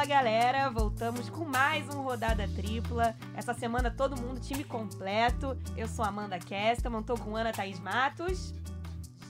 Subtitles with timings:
[0.00, 3.14] Fala galera, voltamos com mais um Rodada Tripla.
[3.36, 5.54] Essa semana todo mundo, time completo.
[5.76, 8.54] Eu sou Amanda Kesterman, tô com Ana Thaís Matos.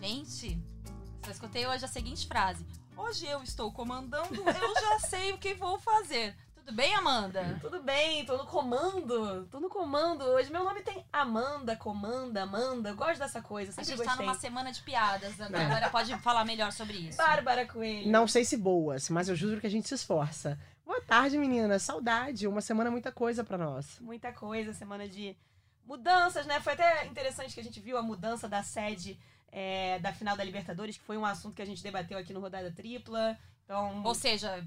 [0.00, 0.57] Gente,
[1.25, 2.64] só escutei hoje a seguinte frase:
[2.96, 6.36] Hoje eu estou comandando, eu já sei o que vou fazer.
[6.71, 7.59] Tudo bem, Amanda?
[7.61, 9.45] Tudo bem, tô no comando.
[9.50, 10.52] Tô no comando hoje.
[10.52, 12.91] Meu nome tem Amanda, comanda, Amanda.
[12.91, 14.16] Eu gosto dessa coisa, A sempre gente gostei.
[14.16, 15.41] tá numa semana de piadas.
[15.41, 17.16] A Bárbara pode falar melhor sobre isso.
[17.16, 18.08] Bárbara Coelho.
[18.08, 20.57] Não sei se boas, mas eu juro que a gente se esforça.
[20.90, 21.85] Boa tarde, meninas.
[21.85, 22.49] Saudade.
[22.49, 24.00] Uma semana muita coisa pra nós.
[24.00, 25.36] Muita coisa, semana de
[25.86, 26.58] mudanças, né?
[26.58, 29.16] Foi até interessante que a gente viu a mudança da sede
[29.53, 32.41] é, da final da Libertadores, que foi um assunto que a gente debateu aqui no
[32.41, 33.39] Rodada Tripla.
[33.64, 34.66] Então, Ou seja,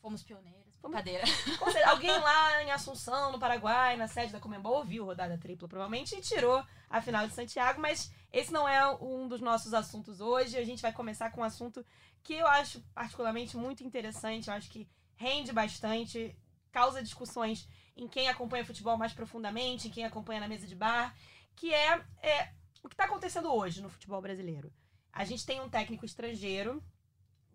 [0.00, 0.78] fomos pioneiros.
[0.80, 1.24] Brincadeira.
[1.90, 6.20] Alguém lá em Assunção, no Paraguai, na sede da Comembol, ouviu rodada tripla, provavelmente, e
[6.20, 10.56] tirou a final de Santiago, mas esse não é um dos nossos assuntos hoje.
[10.56, 11.84] A gente vai começar com um assunto
[12.22, 16.36] que eu acho particularmente muito interessante, eu acho que rende bastante,
[16.72, 21.14] causa discussões em quem acompanha futebol mais profundamente, em quem acompanha na mesa de bar,
[21.54, 24.72] que é, é o que está acontecendo hoje no futebol brasileiro.
[25.12, 26.82] A gente tem um técnico estrangeiro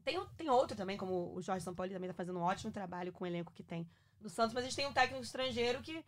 [0.04, 3.24] tem, tem outro também, como o Jorge Sampaoli também tá fazendo um ótimo trabalho com
[3.24, 3.88] o elenco que tem
[4.20, 6.04] no Santos, mas a gente tem um técnico estrangeiro que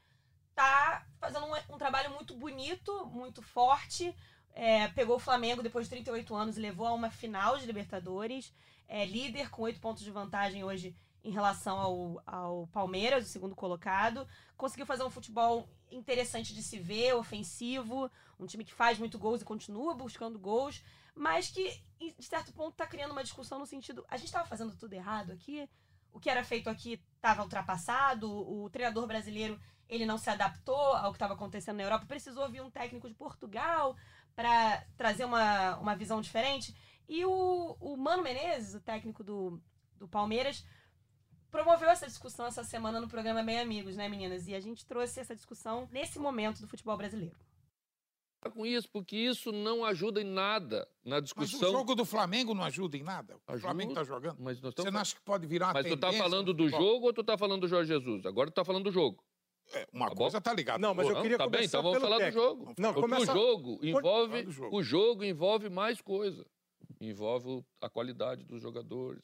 [0.55, 4.15] tá fazendo um, um trabalho muito bonito, muito forte.
[4.53, 8.53] É, pegou o Flamengo depois de 38 anos e levou a uma final de Libertadores.
[8.87, 13.55] É líder com oito pontos de vantagem hoje em relação ao, ao Palmeiras, o segundo
[13.55, 14.27] colocado.
[14.57, 19.41] Conseguiu fazer um futebol interessante de se ver, ofensivo, um time que faz muito gols
[19.41, 20.83] e continua buscando gols,
[21.15, 24.75] mas que, de certo ponto, tá criando uma discussão no sentido: a gente estava fazendo
[24.75, 25.69] tudo errado aqui?
[26.11, 28.29] O que era feito aqui estava ultrapassado?
[28.29, 32.05] O treinador brasileiro ele não se adaptou ao que estava acontecendo na Europa?
[32.05, 33.95] Precisou vir um técnico de Portugal
[34.35, 36.75] para trazer uma, uma visão diferente?
[37.07, 39.61] E o, o Mano Menezes, o técnico do,
[39.97, 40.65] do Palmeiras,
[41.51, 44.47] promoveu essa discussão essa semana no programa Bem Amigos, né, meninas?
[44.47, 47.35] E a gente trouxe essa discussão nesse momento do futebol brasileiro.
[48.55, 51.69] com isso, porque isso não ajuda em nada na Mas discussão.
[51.69, 53.35] o jogo do Flamengo não ajuda em nada.
[53.35, 53.61] O Ajuda.
[53.67, 54.37] Flamengo tá jogando.
[54.39, 57.05] Mas, nós Você não acha que pode virar uma Mas tu tá falando do jogo
[57.05, 58.25] ou tu tá falando do Jorge Jesus?
[58.25, 59.23] Agora tu tá falando do jogo.
[59.73, 60.21] É, uma Tá bom?
[60.23, 60.79] coisa tá ligada.
[60.79, 62.41] Não, mas eu Não, queria tá bem, começar então vamos pelo falar técnico.
[62.41, 62.73] do jogo.
[62.79, 64.75] Não, Porque começa- o jogo envolve jogo.
[64.77, 66.43] o jogo envolve mais coisa.
[66.99, 69.23] Envolve a qualidade dos jogadores,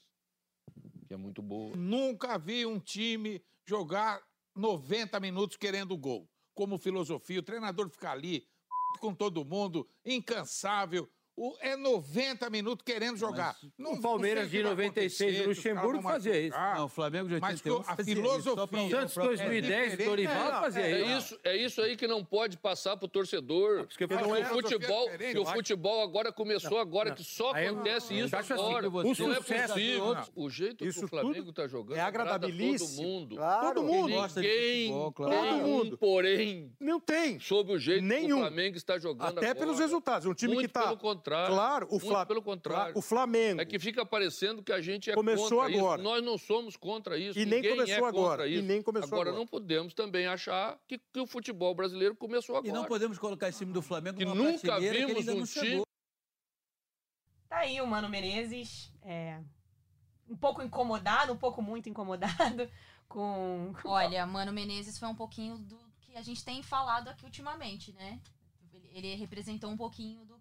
[1.07, 1.75] que é muito boa.
[1.75, 4.22] Nunca vi um time jogar
[4.56, 6.29] 90 minutos querendo gol.
[6.53, 8.47] Como filosofia, o treinador fica ali
[9.00, 11.09] com todo mundo, incansável.
[11.40, 13.56] O- é 90 minutos querendo jogar.
[13.78, 16.58] Não- o não Palmeiras sei o de que vai 96 acontecer, do Luxemburgo fazia isso.
[16.58, 19.92] Não, o Flamengo de Mas 81 que a fazia isso, filosofia- pra- Santos pra- 2010,
[19.92, 20.09] diferente.
[20.09, 21.18] Dorival É, fazia É isso.
[21.36, 23.86] isso, é isso aí que não pode passar pro torcedor.
[23.86, 27.16] Porque não é o futebol, diferente, que o futebol agora começou agora, não.
[27.16, 28.84] que só acontece eu isso acho assim, agora.
[28.84, 30.16] que você- não é o possível.
[30.16, 30.28] Não.
[30.36, 32.97] O jeito que Isso o Flamengo tá jogando é agrada agradabilíssimo.
[32.97, 33.36] todo mundo.
[33.36, 33.68] Claro.
[33.68, 34.14] Todo mundo.
[34.14, 35.31] gosta de Ninguém futebol, claro.
[35.34, 35.97] tem Todo mundo.
[36.00, 37.40] porém Não tem.
[37.40, 38.38] sobre o jeito que Nenhum.
[38.38, 39.56] o Flamengo está jogando Até agora.
[39.59, 40.26] pelos resultados.
[40.26, 40.96] Um time que tá.
[41.28, 41.54] Contrário.
[41.56, 42.26] Claro, o, Muito Fla...
[42.26, 42.98] pelo contrário.
[42.98, 43.62] o Flamengo.
[43.62, 46.02] É que fica parecendo que a gente é Começou contra agora.
[46.02, 46.10] isso.
[46.10, 47.38] Nós não somos contra isso.
[47.38, 48.48] E nem Ninguém começou é agora.
[48.48, 48.64] E Isso.
[48.68, 49.38] nem começou agora, agora.
[49.40, 52.70] não podemos também achar que, que o futebol brasileiro começou agora.
[52.70, 55.38] E não podemos colocar esse time do Flamengo Que numa nunca que vimos ainda um
[55.40, 55.88] não time- chegou.
[57.50, 59.40] Tá aí o Mano Menezes, é,
[60.30, 62.70] um pouco incomodado, um pouco muito incomodado
[63.08, 63.74] com.
[63.86, 68.20] Olha, Mano Menezes foi um pouquinho do que a gente tem falado aqui ultimamente, né?
[68.74, 70.37] Ele, ele representou um pouquinho do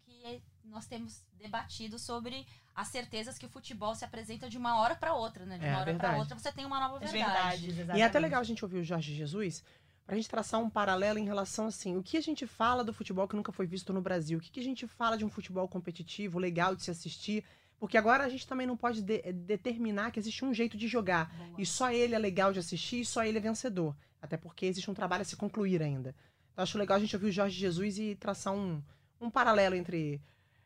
[0.61, 4.95] que nós temos debatido sobre as certezas que o futebol se apresenta de uma hora
[4.95, 5.59] para outra, né?
[5.59, 6.19] De É, uma hora para verdade.
[6.21, 7.67] outra você tem uma nova As verdade.
[7.71, 7.99] exatamente.
[7.99, 9.65] E é até legal a gente ouvir o Jorge Jesus
[10.05, 13.27] pra gente traçar um paralelo em relação assim, o que a gente fala do futebol
[13.27, 15.67] que nunca foi visto no Brasil, o que, que a gente fala de um futebol
[15.67, 17.43] competitivo, legal de se assistir,
[17.79, 20.87] porque agora a gente também não pode de- eh, determinar que existe um jeito de
[20.87, 21.55] jogar Boa.
[21.59, 24.89] e só ele é legal de assistir e só ele é vencedor, até porque existe
[24.91, 26.15] um trabalho a se concluir ainda.
[26.53, 28.81] Então acho legal a gente ouvir o Jorge Jesus e traçar um,
[29.21, 30.21] um paralelo entre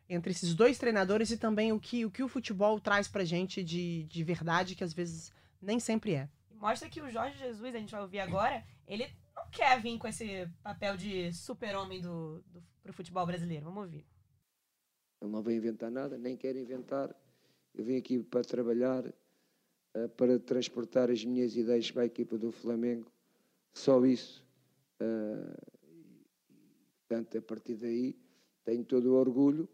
[0.09, 3.63] entre esses dois treinadores e também o que o, que o futebol traz pra gente
[3.63, 5.33] de, de verdade, que às vezes
[5.63, 6.29] nem sempre é.
[6.51, 10.09] Mostra que o Jorge Jesus, a gente vai ouvir agora, ele não quer vir com
[10.09, 13.65] esse papel de super-homem do, do, pro futebol brasileiro.
[13.65, 14.05] Vamos ouvir.
[15.21, 17.15] Ele não veio inventar nada, nem quer inventar.
[17.75, 19.05] Eu vim aqui para trabalhar,
[19.95, 23.11] eh, para transportar as minhas ideias para a equipa do Flamengo.
[23.73, 24.45] Só isso.
[24.99, 25.57] Eh,
[27.07, 28.19] portanto, a partir daí,
[28.65, 29.69] tenho todo o orgulho,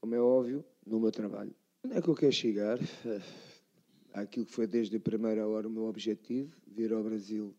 [0.00, 1.54] como é óbvio, no meu trabalho.
[1.84, 2.78] Onde é que eu quero chegar?
[4.12, 7.54] Aquilo que foi desde a primeira hora o meu objetivo, vir ao Brasil,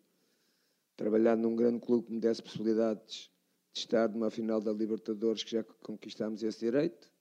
[0.96, 3.30] trabalhar num grande clube que me desse possibilidades
[3.74, 7.12] de estar numa final da Libertadores, que já conquistámos esse direito,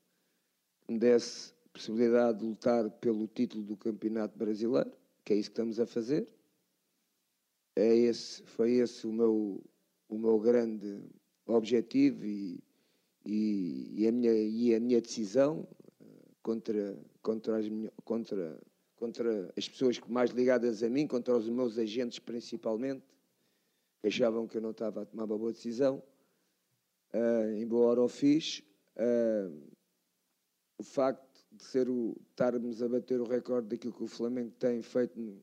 [0.87, 4.91] que me desse possibilidade de lutar pelo título do Campeonato Brasileiro,
[5.23, 6.27] que é isso que estamos a fazer.
[7.77, 9.63] É esse, foi esse o meu,
[10.09, 11.05] o meu grande
[11.47, 12.59] objetivo e,
[13.27, 15.67] e, e a, minha, e a minha decisão
[16.01, 16.05] eh,
[16.43, 17.67] contra, contra, as,
[18.05, 18.63] contra,
[18.95, 23.05] contra as pessoas mais ligadas a mim, contra os meus agentes principalmente,
[24.01, 26.03] que achavam que eu não estava a tomar uma boa decisão.
[27.13, 28.63] Uh, embora o fiz,
[28.97, 29.77] uh,
[30.79, 34.83] o facto de ser o, estarmos a bater o recorde daquilo que o Flamengo tem
[34.83, 35.43] feito no,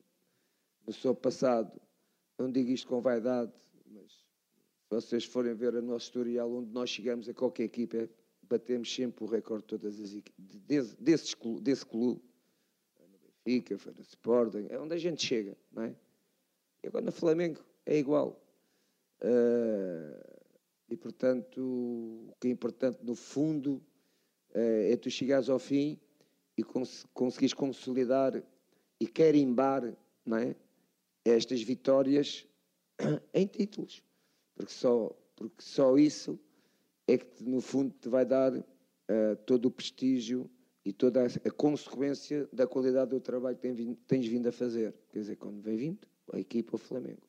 [0.85, 1.81] no seu passado,
[2.37, 3.51] não digo isto com vaidade,
[3.87, 4.22] mas
[5.01, 8.09] vocês forem ver a nossa historial, onde nós chegamos a qualquer equipa,
[8.43, 12.21] batemos sempre o recorde de todas as equipes, desse, desse, desse clube.
[12.95, 15.95] Foi no Benfica, foi no Sporting, é onde a gente chega, não é?
[16.83, 18.39] E agora no Flamengo é igual.
[19.21, 20.43] Uh,
[20.89, 23.81] e portanto, o que é importante no fundo
[24.51, 25.99] uh, é tu chegares ao fim
[26.57, 28.43] e cons conseguires consolidar
[28.99, 29.95] e carimbar
[30.25, 30.55] não é?
[31.25, 32.45] estas vitórias
[33.33, 34.03] em títulos.
[34.55, 36.39] Porque só, porque só isso
[37.07, 38.63] é que, no fundo, te vai dar uh,
[39.45, 40.49] todo o prestígio
[40.85, 44.93] e toda a, consequência da qualidade do trabalho que tens vindo a fazer.
[45.09, 47.21] Quer dizer, quando vem vindo, a equipa, o Flamengo.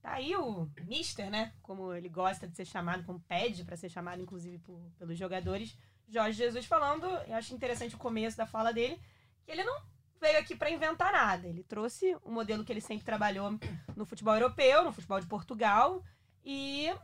[0.00, 1.54] Tá aí o Mister, né?
[1.62, 5.76] Como ele gosta de ser chamado, como pede para ser chamado, inclusive, por, pelos jogadores.
[6.08, 9.00] Jorge Jesus falando, eu acho interessante o começo da fala dele,
[9.44, 9.80] que ele não
[10.20, 11.48] veio aqui para inventar nada.
[11.48, 13.58] Ele trouxe o um modelo que ele sempre trabalhou
[13.96, 16.02] no futebol europeu, no futebol de Portugal,
[16.44, 16.94] e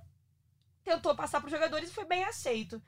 [0.84, 2.82] tentou passar para os jogadores e foi bem aceito.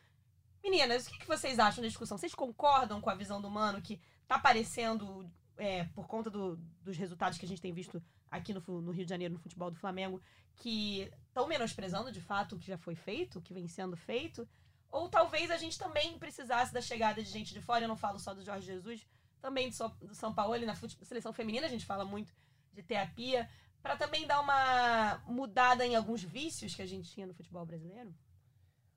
[0.62, 2.16] Meninas, o que, vocês acham da discussão?
[2.16, 6.96] Vocês concordam com a visão do Mano que tá aparecendo, é, por conta do, dos
[6.96, 9.76] resultados que a gente tem visto aqui no, no, Rio de Janeiro, no futebol do
[9.76, 10.22] Flamengo,
[10.56, 14.48] que estão menosprezando de fato o que já foi feito, o que vem sendo feito?
[14.88, 18.18] Ou talvez a gente também precisasse da chegada de gente de fora, eu não falo
[18.18, 19.06] só do Jorge Jesus,
[19.40, 19.70] também
[20.00, 22.32] do São Paulo, e na seleção feminina a gente fala muito
[22.72, 23.50] de terapia,
[23.82, 28.14] para também dar uma mudada em alguns vícios que a gente tinha no futebol brasileiro?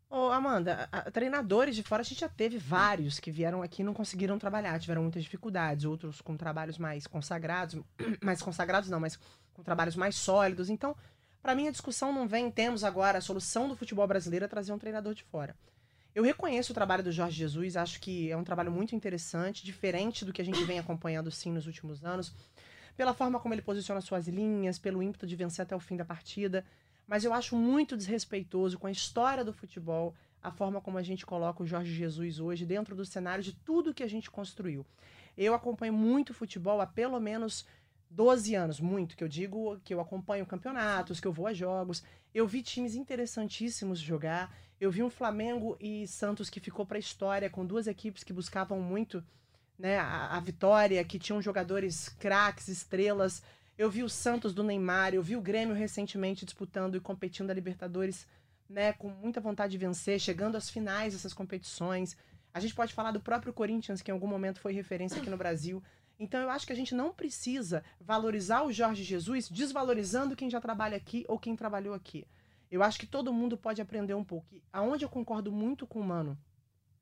[0.10, 3.82] Ô, Amanda, a, a, treinadores de fora a gente já teve vários que vieram aqui
[3.82, 7.82] e não conseguiram trabalhar, tiveram muitas dificuldades, outros com trabalhos mais consagrados,
[8.24, 9.18] mais consagrados não, mas
[9.54, 10.70] com trabalhos mais sólidos.
[10.70, 10.96] Então,
[11.42, 14.72] para mim a discussão não vem, temos agora a solução do futebol brasileiro a trazer
[14.72, 15.56] um treinador de fora.
[16.14, 20.24] Eu reconheço o trabalho do Jorge Jesus, acho que é um trabalho muito interessante, diferente
[20.24, 22.34] do que a gente vem acompanhando sim nos últimos anos,
[22.96, 26.06] pela forma como ele posiciona suas linhas, pelo ímpeto de vencer até o fim da
[26.06, 26.66] partida.
[27.08, 31.26] Mas eu acho muito desrespeitoso com a história do futebol a forma como a gente
[31.26, 34.86] coloca o Jorge Jesus hoje dentro do cenário de tudo que a gente construiu.
[35.36, 37.66] Eu acompanho muito futebol há pelo menos
[38.12, 42.04] 12 anos, muito, que eu digo que eu acompanho campeonatos, que eu vou a jogos.
[42.34, 44.56] Eu vi times interessantíssimos jogar.
[44.80, 48.32] Eu vi um Flamengo e Santos que ficou para a história, com duas equipes que
[48.32, 49.24] buscavam muito
[49.78, 53.44] né, a, a vitória, que tinham jogadores craques, estrelas.
[53.78, 57.54] Eu vi o Santos do Neymar, eu vi o Grêmio recentemente disputando e competindo a
[57.54, 58.26] Libertadores,
[58.70, 62.16] né, com muita vontade de vencer, chegando às finais dessas competições.
[62.54, 65.38] A gente pode falar do próprio Corinthians, que em algum momento foi referência aqui no
[65.38, 65.84] Brasil.
[66.18, 70.62] Então eu acho que a gente não precisa valorizar o Jorge Jesus desvalorizando quem já
[70.62, 72.26] trabalha aqui ou quem trabalhou aqui.
[72.72, 74.56] Eu acho que todo mundo pode aprender um pouco.
[74.56, 76.38] E aonde eu concordo muito com o Mano,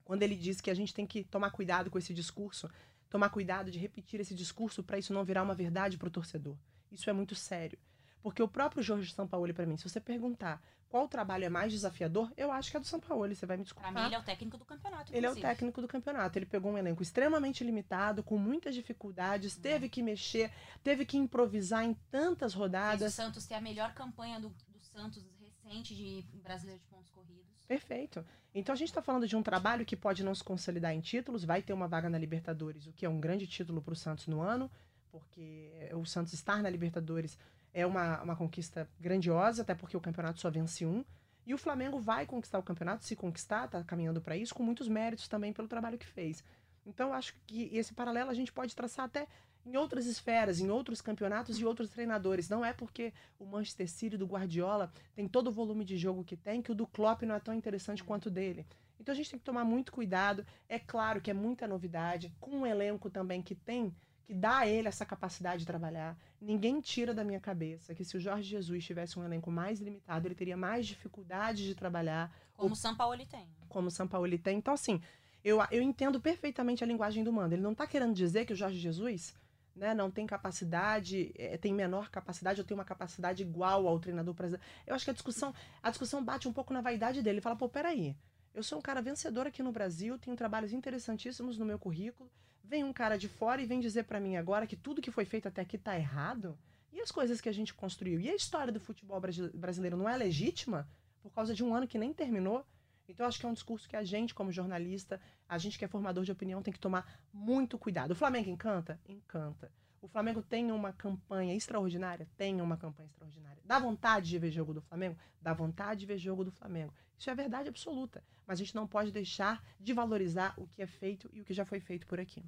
[0.04, 2.70] quando ele diz que a gente tem que tomar cuidado com esse discurso,
[3.10, 6.58] tomar cuidado de repetir esse discurso para isso não virar uma verdade para o torcedor.
[6.92, 7.78] Isso é muito sério.
[8.22, 12.32] Porque o próprio Jorge Sampaoli, para mim, se você perguntar qual trabalho é mais desafiador,
[12.38, 13.92] eu acho que é do Sampaoli, você vai me desculpar.
[13.92, 15.12] Pra mim, ele é o técnico do campeonato.
[15.12, 15.18] Inclusive.
[15.18, 16.38] Ele é o técnico do campeonato.
[16.38, 19.62] Ele pegou um elenco extremamente limitado, com muitas dificuldades, uhum.
[19.62, 20.52] teve que mexer,
[20.84, 23.00] teve que improvisar em tantas rodadas.
[23.00, 27.10] Fez o Santos ter a melhor campanha do, do Santos recente de brasileiro de pontos
[27.10, 27.53] corridos.
[27.74, 28.24] Perfeito.
[28.54, 31.44] Então a gente está falando de um trabalho que pode não se consolidar em títulos,
[31.44, 34.28] vai ter uma vaga na Libertadores, o que é um grande título para o Santos
[34.28, 34.70] no ano,
[35.10, 37.36] porque o Santos estar na Libertadores
[37.74, 41.04] é uma, uma conquista grandiosa, até porque o campeonato só vence um.
[41.48, 44.88] E o Flamengo vai conquistar o campeonato, se conquistar, está caminhando para isso, com muitos
[44.88, 46.44] méritos também pelo trabalho que fez.
[46.86, 49.28] Então, acho que esse paralelo a gente pode traçar até
[49.66, 52.50] em outras esferas, em outros campeonatos e outros treinadores.
[52.50, 56.36] Não é porque o Manchester City do Guardiola tem todo o volume de jogo que
[56.36, 58.66] tem que o do Klopp não é tão interessante quanto o dele.
[59.00, 60.46] Então a gente tem que tomar muito cuidado.
[60.68, 63.94] É claro que é muita novidade, com um elenco também que tem
[64.26, 66.18] que dá a ele essa capacidade de trabalhar.
[66.40, 70.28] Ninguém tira da minha cabeça que se o Jorge Jesus tivesse um elenco mais limitado,
[70.28, 72.34] ele teria mais dificuldade de trabalhar.
[72.56, 73.48] Como o São Paulo tem.
[73.68, 74.58] Como o São Paulo tem.
[74.58, 75.02] Então, assim,
[75.44, 77.54] eu, eu entendo perfeitamente a linguagem do mando.
[77.54, 79.34] Ele não está querendo dizer que o Jorge Jesus
[79.76, 84.34] né, não tem capacidade, é, tem menor capacidade ou tem uma capacidade igual ao treinador
[84.34, 84.66] brasileiro.
[84.86, 87.36] Eu acho que a discussão, a discussão bate um pouco na vaidade dele.
[87.36, 88.16] Ele fala, pô, peraí,
[88.54, 92.30] eu sou um cara vencedor aqui no Brasil, tenho trabalhos interessantíssimos no meu currículo,
[92.64, 95.26] Vem um cara de fora e vem dizer pra mim agora que tudo que foi
[95.26, 96.58] feito até aqui tá errado?
[96.94, 98.20] E as coisas que a gente construiu?
[98.22, 100.88] E a história do futebol brasi- brasileiro não é legítima
[101.22, 102.66] por causa de um ano que nem terminou?
[103.08, 105.88] Então, acho que é um discurso que a gente, como jornalista, a gente que é
[105.88, 108.12] formador de opinião, tem que tomar muito cuidado.
[108.12, 109.00] O Flamengo encanta?
[109.08, 109.72] Encanta.
[110.02, 112.28] O Flamengo tem uma campanha extraordinária?
[112.36, 113.64] Tem uma campanha extraordinária.
[113.66, 115.18] Dá vontade de ver jogo do Flamengo?
[115.42, 116.94] Dá vontade de ver jogo do Flamengo.
[117.18, 118.22] Isso é verdade absoluta.
[118.46, 121.54] Mas a gente não pode deixar de valorizar o que é feito e o que
[121.54, 122.44] já foi feito por aqui.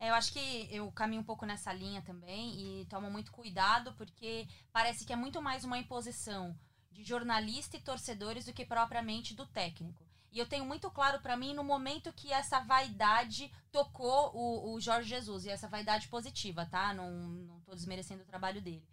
[0.00, 3.92] É, eu acho que eu caminho um pouco nessa linha também e tomo muito cuidado
[3.94, 6.58] porque parece que é muito mais uma imposição
[6.94, 10.06] de jornalista e torcedores do que propriamente do técnico.
[10.30, 14.80] E eu tenho muito claro pra mim no momento que essa vaidade tocou o, o
[14.80, 16.94] Jorge Jesus, e essa vaidade positiva, tá?
[16.94, 18.84] Não, não tô desmerecendo o trabalho dele.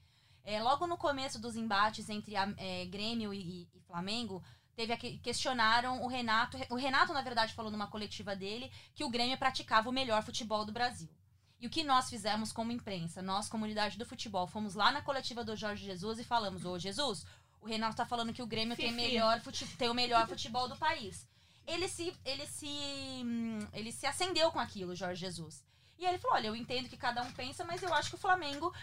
[0.43, 4.43] É, logo no começo dos embates entre a, é, Grêmio e, e Flamengo,
[4.75, 6.57] teve aqui, questionaram o Renato.
[6.69, 10.65] O Renato, na verdade, falou numa coletiva dele que o Grêmio praticava o melhor futebol
[10.65, 11.09] do Brasil.
[11.59, 15.43] E o que nós fizemos como imprensa, nós, comunidade do futebol, fomos lá na coletiva
[15.43, 17.23] do Jorge Jesus e falamos: Ô Jesus,
[17.61, 20.75] o Renato tá falando que o Grêmio tem, melhor fute- tem o melhor futebol do
[20.77, 21.27] país.
[21.67, 22.67] Ele se, ele se,
[23.73, 25.63] ele se acendeu com aquilo, Jorge Jesus.
[25.97, 28.19] E ele falou: olha, eu entendo que cada um pensa, mas eu acho que o
[28.19, 28.73] Flamengo.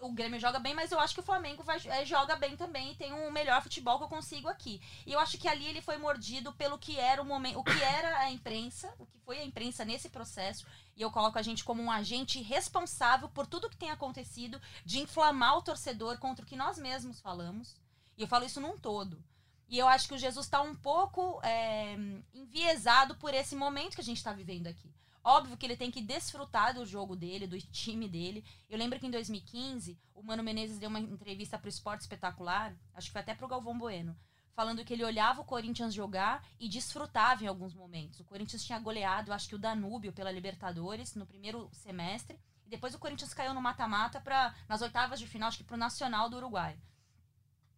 [0.00, 2.92] O Grêmio joga bem, mas eu acho que o Flamengo vai, é, joga bem também
[2.92, 4.80] e tem um melhor futebol que eu consigo aqui.
[5.04, 7.82] E eu acho que ali ele foi mordido pelo que era o momento, o que
[7.82, 10.64] era a imprensa, o que foi a imprensa nesse processo.
[10.96, 15.00] E eu coloco a gente como um agente responsável por tudo que tem acontecido, de
[15.00, 17.74] inflamar o torcedor contra o que nós mesmos falamos.
[18.18, 19.24] E eu falo isso num todo.
[19.68, 21.94] E eu acho que o Jesus está um pouco é,
[22.34, 24.92] enviesado por esse momento que a gente está vivendo aqui.
[25.22, 28.44] Óbvio que ele tem que desfrutar do jogo dele, do time dele.
[28.68, 33.06] Eu lembro que em 2015, o Mano Menezes deu uma entrevista pro Esporte Espetacular, acho
[33.06, 34.16] que foi até pro Galvão Bueno,
[34.52, 38.18] falando que ele olhava o Corinthians jogar e desfrutava em alguns momentos.
[38.18, 42.94] O Corinthians tinha goleado, acho que o Danúbio pela Libertadores no primeiro semestre, e depois
[42.94, 46.38] o Corinthians caiu no mata-mata para nas oitavas de final, acho que pro Nacional do
[46.38, 46.76] Uruguai.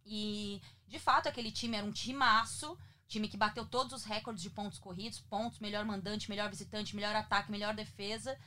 [0.05, 2.77] E de fato aquele time era um timaço,
[3.07, 7.15] time que bateu todos os recordes de pontos corridos, pontos, melhor mandante, melhor visitante, melhor
[7.15, 8.37] ataque, melhor defesa.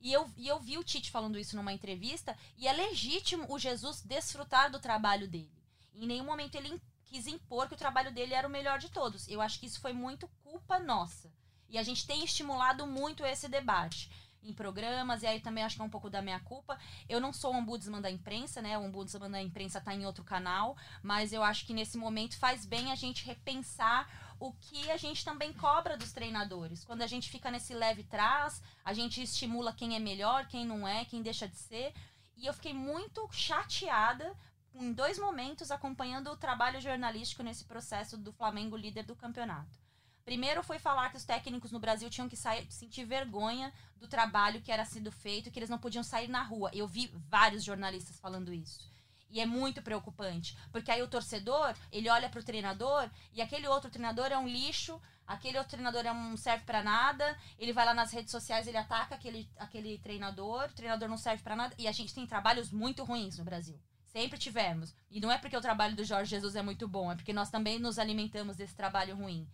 [0.00, 3.58] E eu, e eu vi o Tite falando isso numa entrevista, e é legítimo o
[3.58, 5.52] Jesus desfrutar do trabalho dele.
[5.94, 9.28] Em nenhum momento ele quis impor que o trabalho dele era o melhor de todos.
[9.28, 11.30] Eu acho que isso foi muito culpa nossa.
[11.68, 14.10] E a gente tem estimulado muito esse debate
[14.42, 16.78] em programas, e aí também acho que é um pouco da minha culpa.
[17.08, 18.78] Eu não sou ombudsman da imprensa, né?
[18.78, 22.64] O ombudsman da imprensa tá em outro canal, mas eu acho que nesse momento faz
[22.64, 26.84] bem a gente repensar o que a gente também cobra dos treinadores.
[26.84, 30.88] Quando a gente fica nesse leve trás, a gente estimula quem é melhor, quem não
[30.88, 31.92] é, quem deixa de ser.
[32.36, 34.34] E eu fiquei muito chateada
[34.74, 39.79] em dois momentos acompanhando o trabalho jornalístico nesse processo do Flamengo líder do campeonato.
[40.24, 44.60] Primeiro foi falar que os técnicos no Brasil tinham que sair, sentir vergonha do trabalho
[44.60, 46.70] que era sido feito, que eles não podiam sair na rua.
[46.72, 48.90] Eu vi vários jornalistas falando isso.
[49.30, 53.88] E é muito preocupante, porque aí o torcedor, ele olha pro treinador e aquele outro
[53.88, 57.94] treinador é um lixo, aquele outro treinador é um serve pra nada, ele vai lá
[57.94, 61.86] nas redes sociais, ele ataca aquele, aquele treinador, o treinador não serve pra nada, e
[61.86, 63.80] a gente tem trabalhos muito ruins no Brasil.
[64.04, 64.92] Sempre tivemos.
[65.08, 67.50] E não é porque o trabalho do Jorge Jesus é muito bom, é porque nós
[67.50, 69.48] também nos alimentamos desse trabalho ruim.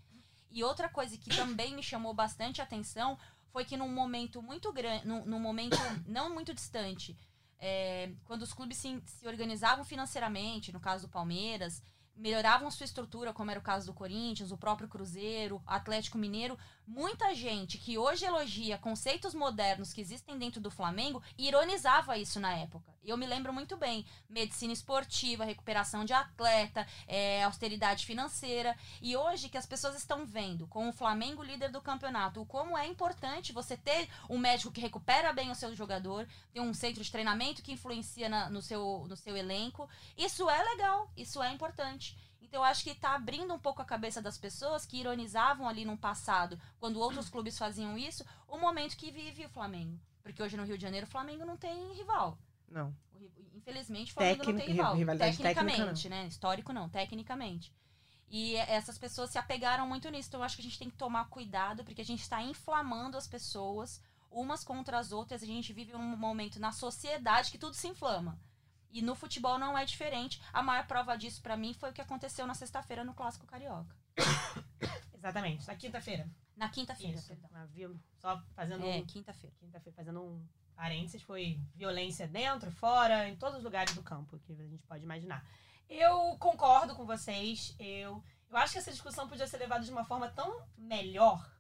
[0.57, 3.19] E outra coisa que também me chamou bastante atenção
[3.53, 5.77] foi que num momento muito grande, num, num momento
[6.09, 7.15] não muito distante,
[7.59, 11.83] é, quando os clubes se, se organizavam financeiramente, no caso do Palmeiras,
[12.17, 17.35] melhoravam sua estrutura, como era o caso do Corinthians, o próprio Cruzeiro, Atlético Mineiro, muita
[17.35, 22.96] gente que hoje elogia conceitos modernos que existem dentro do Flamengo ironizava isso na época.
[23.07, 28.77] Eu me lembro muito bem, medicina esportiva, recuperação de atleta, é, austeridade financeira.
[29.01, 32.77] E hoje que as pessoas estão vendo, com o Flamengo líder do campeonato, o como
[32.77, 37.03] é importante você ter um médico que recupera bem o seu jogador, ter um centro
[37.05, 39.89] de treinamento que influencia na- no, seu, no seu elenco.
[40.19, 42.19] Isso é legal, isso é importante.
[42.43, 45.85] Então eu acho que tá abrindo um pouco a cabeça das pessoas que ironizavam ali
[45.85, 49.97] no passado, quando outros clubes faziam isso, o momento que vive o Flamengo.
[50.25, 52.37] Porque hoje no Rio de Janeiro o Flamengo não tem rival.
[52.69, 52.95] Não.
[53.55, 54.95] Infelizmente, o Flamengo não Técnico- tem rival.
[54.97, 56.27] rivalidade técnica, Tecnicamente, né?
[56.27, 57.75] Histórico não, tecnicamente.
[58.29, 60.29] E essas pessoas se apegaram muito nisso.
[60.29, 63.17] Então, eu acho que a gente tem que tomar cuidado, porque a gente está inflamando
[63.17, 65.43] as pessoas umas contra as outras.
[65.43, 68.39] A gente vive um momento na sociedade que tudo se inflama.
[68.91, 70.41] E no futebol não é diferente.
[70.53, 73.95] A maior prova disso, pra mim, foi o que aconteceu na sexta-feira no Clássico Carioca.
[75.15, 76.31] Exatamente, na quinta-feira.
[76.57, 77.49] Na quinta-feira, perdão.
[77.69, 78.01] Viu?
[78.19, 79.55] Só fazendo É, um quinta-feira.
[79.59, 80.47] quinta-feira, fazendo um
[80.77, 85.03] parênteses, foi violência dentro, fora, em todos os lugares do campo que a gente pode
[85.03, 85.45] imaginar.
[85.89, 87.75] Eu concordo com vocês.
[87.79, 91.51] Eu, eu acho que essa discussão podia ser levada de uma forma tão melhor.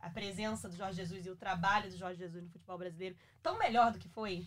[0.00, 3.58] a presença do Jorge Jesus e o trabalho do Jorge Jesus no futebol brasileiro tão
[3.58, 4.46] melhor do que foi?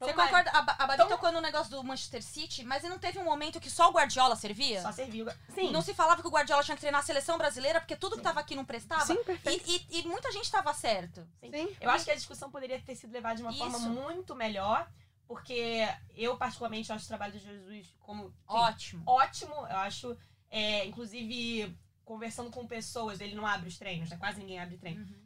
[0.00, 0.50] Tão Você concorda?
[0.52, 3.24] A, Ba- a Babi Então- tocou no negócio do Manchester City, mas não teve um
[3.24, 4.80] momento que só o Guardiola servia?
[4.80, 5.26] Só serviu.
[5.54, 5.70] Sim.
[5.70, 8.22] Não se falava que o Guardiola tinha que treinar a seleção brasileira porque tudo que
[8.22, 9.04] tava aqui não prestava?
[9.04, 9.62] Sim, perfeito.
[9.68, 11.28] E, e- e muita gente tava certo.
[11.38, 11.50] Sim.
[11.50, 11.76] Sim.
[11.78, 13.90] Eu acho que a discussão poderia ter sido levada de uma forma Isso.
[13.90, 14.90] muito melhor,
[15.28, 19.02] porque eu, particularmente, acho o trabalho do Jesus como enfim, Ótimo.
[19.06, 19.54] ótimo.
[19.54, 20.16] Eu acho,
[20.50, 21.76] é, inclusive,
[22.06, 24.16] conversando com pessoas, ele não abre os treinos, né?
[24.16, 25.02] quase ninguém abre treino.
[25.04, 25.19] Uhum.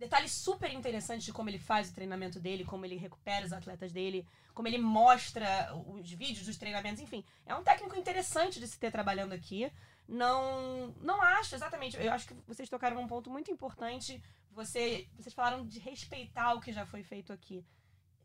[0.00, 3.92] Detalhes super interessantes de como ele faz o treinamento dele, como ele recupera os atletas
[3.92, 7.22] dele, como ele mostra os vídeos dos treinamentos, enfim.
[7.44, 9.70] É um técnico interessante de se ter trabalhando aqui.
[10.08, 11.98] Não, não acho, exatamente.
[11.98, 14.22] Eu acho que vocês tocaram num ponto muito importante.
[14.52, 17.62] Você, vocês falaram de respeitar o que já foi feito aqui.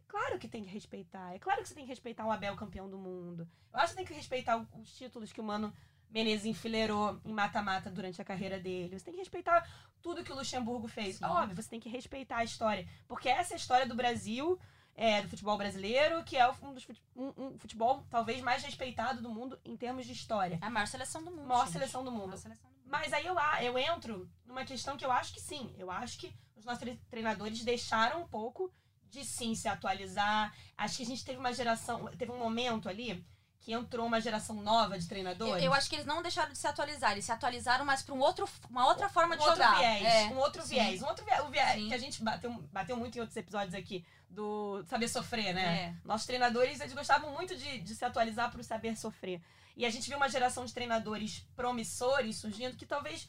[0.08, 1.36] Claro que tem que respeitar.
[1.36, 3.46] É claro que você tem que respeitar o Abel campeão do mundo.
[3.74, 5.74] Eu acho que tem que respeitar os títulos que o Mano
[6.16, 8.98] Menezes enfileirou em mata-mata durante a carreira dele.
[8.98, 9.70] Você tem que respeitar
[10.02, 11.18] tudo que o Luxemburgo fez.
[11.18, 11.26] Sim.
[11.26, 12.88] Óbvio, você tem que respeitar a história.
[13.06, 14.58] Porque essa é a história do Brasil,
[14.96, 19.30] é, do futebol brasileiro, que é um dos um, um futebol talvez mais respeitado do
[19.30, 20.58] mundo em termos de história.
[20.62, 21.48] É a maior seleção do mundo.
[21.48, 21.74] Maior gente.
[21.74, 22.28] seleção do mundo.
[22.28, 22.90] Maior seleção do mundo.
[22.90, 25.76] Mas aí eu, eu entro numa questão que eu acho que sim.
[25.78, 28.72] Eu acho que os nossos tre- treinadores deixaram um pouco
[29.10, 30.56] de sim se atualizar.
[30.78, 33.26] Acho que a gente teve uma geração, teve um momento ali
[33.66, 35.64] que entrou uma geração nova de Eu, treinadores.
[35.64, 38.20] eu acho que eles não deixaram de se atualizar, eles se atualizaram, mas pra um
[38.20, 39.80] outro, uma outra forma um de outro jogar.
[39.80, 40.26] viés, É.
[40.28, 40.76] um outro sim.
[40.76, 41.88] viés, um outro viés, o viés Sim.
[41.88, 45.66] que a gente bateu, bateu muito em outros episódios aqui do saber sofrer, né?
[45.78, 45.96] É.
[46.08, 49.42] Nossos treinadores, eles gostavam muito de, de se atualizar para o saber sofrer.
[49.76, 53.28] E a gente viu uma geração de treinadores promissores surgindo que talvez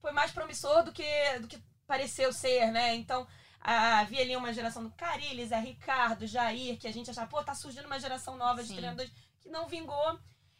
[0.00, 2.94] foi mais promissor do que, do que pareceu ser, né?
[2.94, 3.26] Então,
[3.60, 7.54] havia ali uma geração do Carilles, é Ricardo, Jair, que a gente achava, pô, tá
[7.54, 8.76] surgindo uma geração nova de Sim.
[8.76, 9.12] treinadores
[9.44, 10.18] que não vingou.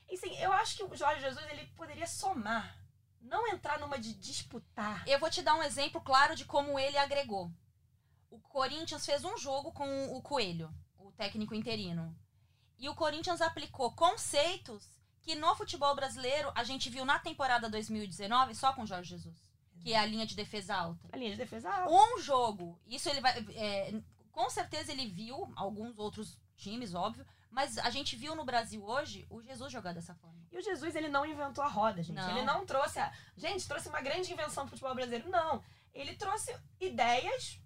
[0.08, 2.78] E eu acho que o Jorge Jesus ele poderia somar,
[3.20, 5.02] não entrar numa de disputar.
[5.08, 7.50] Eu vou te dar um exemplo claro de como ele agregou.
[8.30, 12.14] O Corinthians fez um jogo com o Coelho, o técnico interino.
[12.78, 14.86] E o Corinthians aplicou conceitos
[15.22, 19.42] que no futebol brasileiro a gente viu na temporada 2019 só com o Jorge Jesus.
[19.80, 21.08] Que é a linha de defesa alta.
[21.12, 21.92] A linha de defesa alta.
[21.92, 22.78] Um jogo.
[22.86, 23.38] Isso ele vai.
[23.54, 27.26] é, com certeza ele viu alguns outros times, óbvio.
[27.54, 30.36] Mas a gente viu no Brasil hoje o Jesus jogar dessa forma.
[30.50, 32.16] E o Jesus, ele não inventou a roda, gente.
[32.16, 32.30] Não.
[32.30, 33.12] Ele não trouxe a...
[33.36, 35.28] Gente, trouxe uma grande invenção pro futebol brasileiro.
[35.30, 35.62] Não.
[35.94, 37.60] Ele trouxe ideias,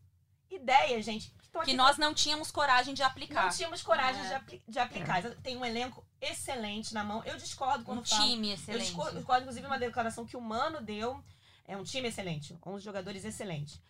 [0.50, 3.44] ideias, gente, que Que nós não tínhamos coragem de aplicar.
[3.44, 4.28] não tínhamos coragem É.
[4.28, 5.22] de, apli- de aplicar.
[5.36, 7.24] Tem um elenco excelente na mão.
[7.24, 8.22] Eu discordo quando Um falo.
[8.24, 8.84] time Eu excelente.
[8.84, 11.22] discordo, discordo, inclusive, uma declaração que o Mano deu.
[11.66, 13.80] É um time excelente, 11 jogadores excelentes.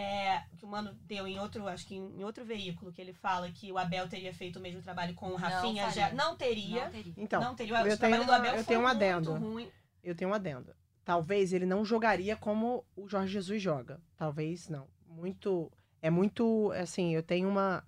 [0.00, 3.50] É, que o Mano deu em outro, acho que em outro veículo, que ele fala
[3.50, 5.86] que o Abel teria feito o mesmo trabalho com o Rafinha.
[5.88, 6.08] faria.
[6.08, 6.84] já, não teria.
[6.84, 7.14] Não teria.
[7.16, 7.74] Então, não teria.
[7.74, 9.34] O eu tenho trabalho do uma- Abel eu foi tenho um muito adendo.
[9.34, 9.68] ruim.
[10.04, 10.72] eu tenho um adendo.
[11.04, 14.00] Talvez ele não jogaria como o Jorge Jesus joga.
[14.16, 14.86] Talvez não.
[15.06, 15.68] Muito.
[16.00, 16.70] É muito.
[16.76, 17.82] Assim, eu tenho uma.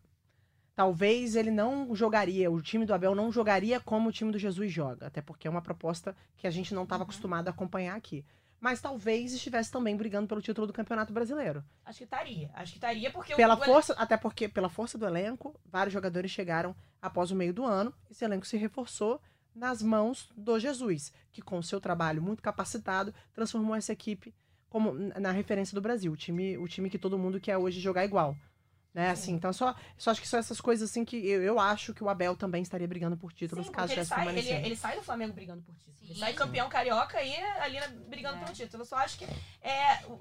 [0.75, 4.73] Talvez ele não jogaria, o time do Abel não jogaria como o time do Jesus
[4.73, 5.07] joga.
[5.09, 7.09] Até porque é uma proposta que a gente não estava Uhum.
[7.11, 8.25] acostumado a acompanhar aqui.
[8.61, 11.65] Mas talvez estivesse também brigando pelo título do Campeonato Brasileiro.
[11.85, 12.51] Acho que estaria.
[12.53, 16.31] Acho que estaria porque Pela o, força, até porque pela força do elenco, vários jogadores
[16.31, 17.93] chegaram após o meio do ano.
[18.11, 19.21] Esse elenco se reforçou
[19.55, 24.35] nas mãos do Jesus, que com seu trabalho muito capacitado transformou essa equipe
[24.71, 28.05] como na referência do Brasil, o time, o time que todo mundo quer hoje jogar
[28.05, 28.37] igual.
[28.93, 31.95] Né, assim, então só, só acho que são essas coisas assim que eu, eu acho
[31.95, 34.77] que o Abel também estaria brigando por títulos Sim, caso ele estivesse sai, ele, ele
[34.77, 35.97] sai do Flamengo brigando por título.
[36.11, 38.41] Ele sai campeão carioca e ali brigando É.
[38.41, 38.83] pelo título.
[38.83, 39.25] Eu só acho que
[39.63, 40.15] é o,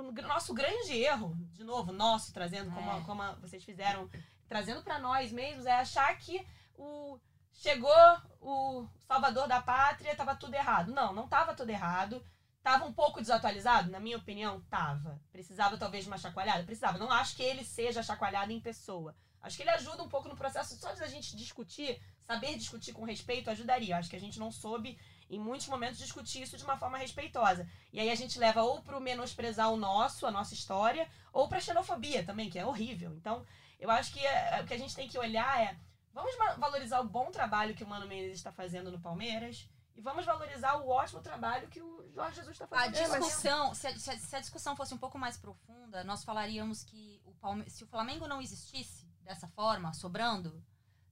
[0.00, 3.00] o- o nosso grande erro, de novo, nosso, trazendo como, É.
[3.02, 4.10] como vocês fizeram,
[4.48, 6.44] trazendo pra nós mesmos, é achar que
[6.76, 7.20] o
[7.52, 7.94] chegou
[8.40, 10.92] o salvador da pátria, tava tudo errado.
[10.92, 12.20] Não, não tava tudo errado.
[12.66, 15.20] Tava um pouco desatualizado, na minha opinião, tava.
[15.30, 16.64] Precisava talvez de uma chacoalhada?
[16.64, 16.98] Precisava.
[16.98, 19.14] Não acho que ele seja chacoalhado em pessoa.
[19.40, 20.74] Acho que ele ajuda um pouco no processo.
[20.76, 23.96] Só de a gente discutir, saber discutir com respeito, ajudaria.
[23.96, 24.98] Acho que a gente não soube,
[25.30, 27.68] em muitos momentos, discutir isso de uma forma respeitosa.
[27.92, 31.60] E aí a gente leva ou pro menosprezar o nosso, a nossa história, ou pra
[31.60, 33.12] xenofobia também, que é horrível.
[33.14, 33.46] Então,
[33.78, 35.76] eu acho que é, o que a gente tem que olhar é.
[36.12, 39.68] Vamos va- valorizar o bom trabalho que o Mano Menezes está fazendo no Palmeiras.
[39.96, 42.90] E vamos valorizar o ótimo trabalho que o Jorge Jesus está A fazendo.
[42.92, 43.24] no Flamengo.
[43.26, 46.84] discussão, se a, se a- se a discussão fosse um pouco mais profunda, nós falaríamos
[46.84, 50.62] que o Palme se o Flamengo não existisse dessa forma, sobrando,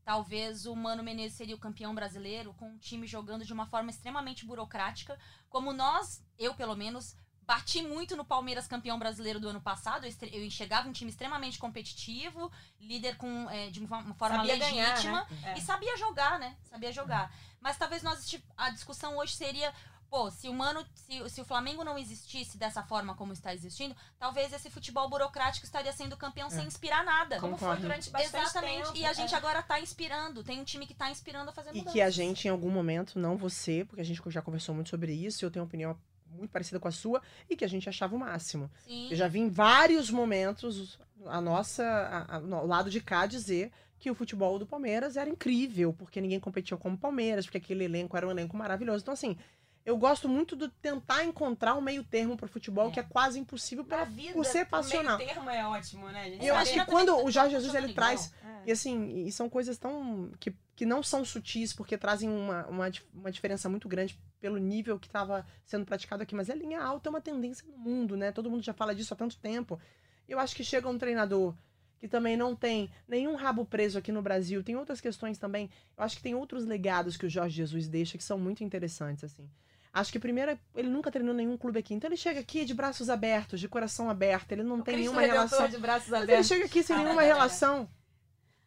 [0.05, 3.91] talvez o Mano Menezes seria o campeão brasileiro com um time jogando de uma forma
[3.91, 5.19] extremamente burocrática,
[5.49, 10.07] como nós, eu pelo menos, bati muito no Palmeiras campeão brasileiro do ano passado.
[10.07, 15.27] Eu enxergava um time extremamente competitivo, líder com, é, de uma forma Sabia ganhar, legítima.
[15.31, 15.53] né?
[15.55, 15.59] É.
[15.59, 16.57] E sabia jogar, né?
[16.65, 17.33] Sabia jogar.
[17.61, 19.73] Mas talvez nós a discussão hoje seria,
[20.11, 23.97] pô, se o Mano, se, se o Flamengo não existisse dessa forma como está existindo,
[24.19, 27.41] talvez esse futebol burocrático estaria sendo campeão sem inspirar nada.
[27.41, 27.83] Como foi Concordo.
[27.83, 28.85] durante bastante Exatamente.
[28.85, 28.97] tempo.
[28.97, 29.37] E a gente é.
[29.37, 30.43] agora tá inspirando.
[30.45, 31.93] Tem um time que tá inspirando a fazer E mudanças.
[31.93, 35.13] que a gente, em algum momento, não você, porque a gente já conversou muito sobre
[35.13, 35.99] isso, e eu tenho uma opinião
[36.35, 38.71] muito parecida com a sua, e que a gente achava o máximo.
[38.87, 39.09] Sim.
[39.11, 43.27] Eu já vi em vários momentos a nossa, a- a- no- o lado de cá
[43.27, 47.59] dizer que o futebol do Palmeiras era incrível, porque ninguém competia como o Palmeiras, porque
[47.59, 49.03] aquele elenco era um elenco maravilhoso.
[49.03, 49.37] Então, assim,
[49.87, 52.91] eu gosto muito de tentar encontrar um meio termo pro futebol, É.
[52.91, 55.17] que é quase impossível pela, vida, por ser o passional.
[55.19, 56.43] meio termo é ótimo, né, gente?
[56.45, 58.33] E eu É, acho que quando tá- o Jorge Jesus ele traz
[58.67, 60.31] e assim, e são coisas tão.
[60.41, 64.99] que, que não são sutis, porque trazem uma, uma, uma diferença muito grande pelo nível
[64.99, 66.35] que estava sendo praticado aqui.
[66.35, 68.33] Mas a linha alta é uma tendência no mundo, né?
[68.33, 69.81] Todo mundo já fala disso há tanto tempo.
[70.29, 71.55] Eu acho que chega um treinador
[71.99, 74.63] que também não tem nenhum rabo preso aqui no Brasil.
[74.63, 75.71] Tem outras questões também.
[75.97, 79.25] Eu acho que tem outros legados que o Jorge Jesus deixa que são muito interessantes,
[79.25, 79.49] assim.
[79.93, 81.95] Acho que primeiro ele nunca treinou nenhum clube aqui.
[81.95, 84.51] Então ele chega aqui de braços abertos, de coração aberto.
[84.53, 85.69] Ele não O tem Cristo nenhuma relação.
[85.69, 86.49] de braços Mas ele abertos.
[86.49, 87.33] chega aqui sem nenhuma é, é, é.
[87.33, 87.89] relação.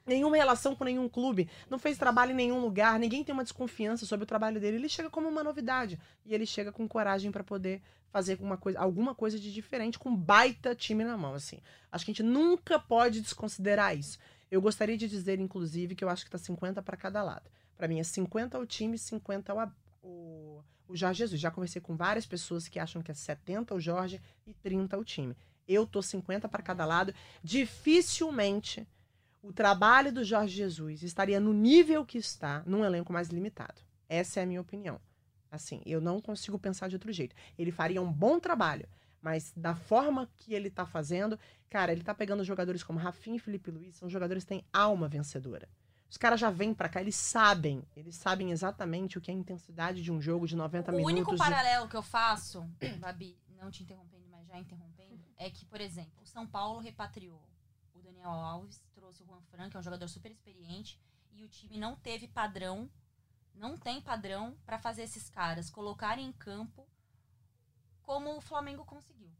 [0.07, 1.49] Nenhuma relação com nenhum clube.
[1.69, 2.97] Não fez trabalho em nenhum lugar.
[2.97, 4.77] Ninguém tem uma desconfiança sobre o trabalho dele.
[4.77, 5.99] Ele chega como uma novidade.
[6.25, 10.15] E ele chega com coragem pra poder fazer uma coisa, alguma coisa de diferente com
[10.15, 11.33] baita time na mão.
[11.33, 11.59] Assim.
[11.91, 14.17] Acho que a gente nunca pode desconsiderar isso.
[14.49, 17.51] Eu gostaria de dizer, inclusive, que eu acho que tá 50 para cada lado.
[17.75, 21.39] Pra mim é 50 o time, 50 o, o, o Jorge Jesus.
[21.39, 25.03] Já conversei com várias pessoas que acham que é 70 o Jorge e 30 o
[25.03, 25.35] time.
[25.67, 27.13] Eu tô 50 para cada lado.
[27.43, 28.87] Dificilmente
[29.41, 33.81] o trabalho do Jorge Jesus estaria no nível que está num elenco mais limitado.
[34.09, 34.99] Essa é a minha opinião.
[35.51, 37.35] Assim, eu não consigo pensar de outro jeito.
[37.57, 38.87] Ele faria um bom trabalho,
[39.21, 43.39] mas da forma que ele tá fazendo, cara, ele tá pegando jogadores como Rafinha e
[43.39, 45.67] Felipe Luiz, são jogadores que têm alma vencedora.
[46.09, 49.37] Os caras já vêm pra cá, eles sabem, eles sabem exatamente o que é a
[49.37, 51.13] intensidade de um jogo de 90 O minutos.
[51.13, 52.61] único de- paralelo que eu faço,
[52.99, 57.41] Babi, não te interrompendo, mas já interrompendo, é que, por exemplo, o São Paulo repatriou
[57.93, 60.99] o Daniel Alves, trouxe o Juan Fran, que é um jogador super experiente,
[61.31, 62.89] e o time não teve padrão,
[63.53, 66.85] não tem padrão pra fazer esses caras colocarem em campo
[68.01, 69.31] como o Flamengo conseguiu.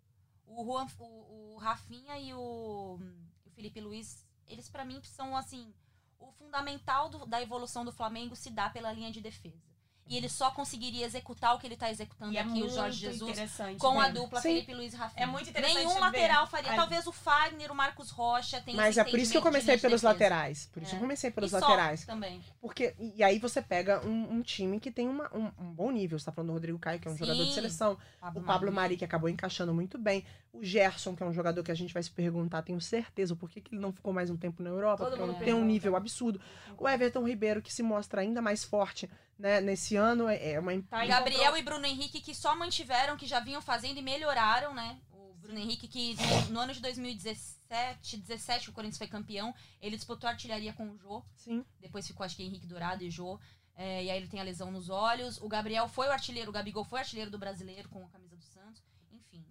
[0.46, 2.98] O, Juan, o, o Rafinha e o,
[3.46, 5.74] o Felipe Luiz, eles pra mim são assim,
[6.18, 9.67] o fundamental do- da evolução do Flamengo se dá pela linha de defesa.
[10.10, 12.70] E ele só conseguiria executar o que ele tá executando E é aqui, muito o
[12.70, 13.78] Jorge Jesus, interessante.
[13.78, 14.50] com a dupla Sim.
[14.54, 15.24] Felipe Luiz e Rafinha.
[15.24, 16.00] É muito interessante Nenhum ver.
[16.00, 16.72] lateral faria.
[16.72, 16.76] Ai.
[16.78, 19.78] Talvez o Fagner, o Marcos Rocha tenham Mas esse é por isso que eu comecei
[19.78, 20.08] pelos defesa.
[20.08, 20.70] laterais.
[20.72, 20.96] Por isso É.
[20.96, 22.06] eu comecei pelos E só laterais.
[22.06, 22.42] também.
[22.62, 26.18] Porque, e aí você pega um, um time que tem uma- um, um bom nível.
[26.18, 27.20] Você tá falando do Rodrigo Caio, que é um Sim.
[27.26, 27.98] jogador de seleção.
[28.36, 30.24] O Pablo Mari, que acabou encaixando muito bem.
[30.54, 33.50] O Gerson, que é um jogador que a gente vai se perguntar, tenho certeza, por
[33.50, 35.04] que, que ele não ficou mais um tempo na Europa?
[35.04, 36.42] Todo porque mundo tem um nível absurdo.
[36.78, 40.72] O Everton Ribeiro, que se mostra ainda mais forte né, nesse ano, é é uma
[40.84, 45.00] Tá, Gabriel e Bruno Henrique que só mantiveram, que já vinham fazendo e melhoraram, né?
[45.12, 49.54] O Bruno Henrique que no, no ano de 2017, 17, que o Corinthians foi campeão,
[49.82, 51.24] ele disputou artilharia com o Jô.
[51.36, 51.66] Sim.
[51.80, 53.40] Depois ficou, acho que Henrique Dourado e Jô.
[53.76, 55.40] É, e aí ele tem a lesão nos olhos.
[55.40, 58.44] O Gabriel foi o artilheiro, o Gabigol foi artilheiro do brasileiro com a camisa do
[58.44, 58.84] Santos.
[59.12, 59.46] Enfim.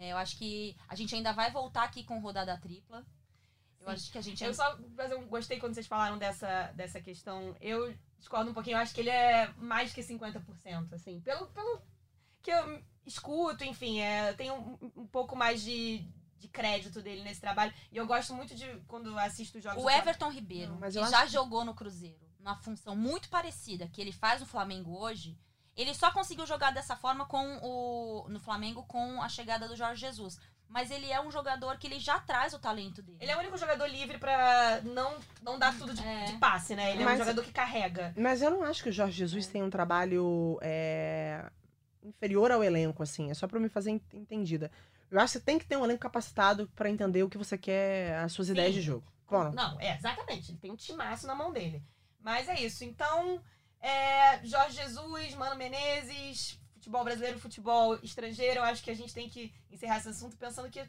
[0.00, 3.04] É, eu acho que a gente ainda vai voltar aqui com rodada tripla.
[3.78, 3.92] Eu Sim.
[3.92, 7.54] acho que a gente Eu só mas eu gostei quando vocês falaram dessa, dessa questão.
[7.60, 11.20] Eu discordo um pouquinho, eu acho que ele é mais que 50%, assim.
[11.20, 11.82] Pelo, pelo
[12.40, 15.98] que eu escuto, enfim, é, tem um, um pouco mais de,
[16.38, 17.74] de crédito dele nesse trabalho.
[17.90, 21.00] E eu gosto muito de quando assisto os jogos O Everton Ribeiro, Não, mas que
[21.00, 24.96] eu já que- jogou no Cruzeiro, numa função muito parecida que ele faz no Flamengo
[24.96, 25.36] hoje,
[25.76, 30.00] ele só conseguiu jogar dessa forma com o no Flamengo com a chegada do Jorge
[30.00, 30.38] Jesus.
[30.72, 33.18] Mas ele é um jogador que ele já traz o talento dele.
[33.20, 36.24] Ele é o único jogador livre pra não, não dar tudo de, É.
[36.24, 36.92] de passe, né?
[36.92, 38.14] Ele é Mas- um jogador que carrega.
[38.16, 41.44] Mas eu não acho que o Jorge Jesus tenha um trabalho é,
[42.02, 43.30] inferior ao elenco, assim.
[43.30, 44.70] É só pra me fazer en- entendida.
[45.10, 47.58] Eu acho que você tem que ter um elenco capacitado pra entender o que você
[47.58, 48.54] quer, as suas Sim.
[48.54, 49.04] ideias de jogo.
[49.28, 50.50] Bom, Não, é, exatamente.
[50.52, 51.82] Ele tem um timaço na mão dele.
[52.20, 52.82] Mas é isso.
[52.84, 53.42] Então,
[53.80, 58.58] é, Jorge Jesus, Mano Menezes, futebol brasileiro, futebol estrangeiro.
[58.58, 60.84] Eu acho que a gente tem que encerrar esse assunto pensando que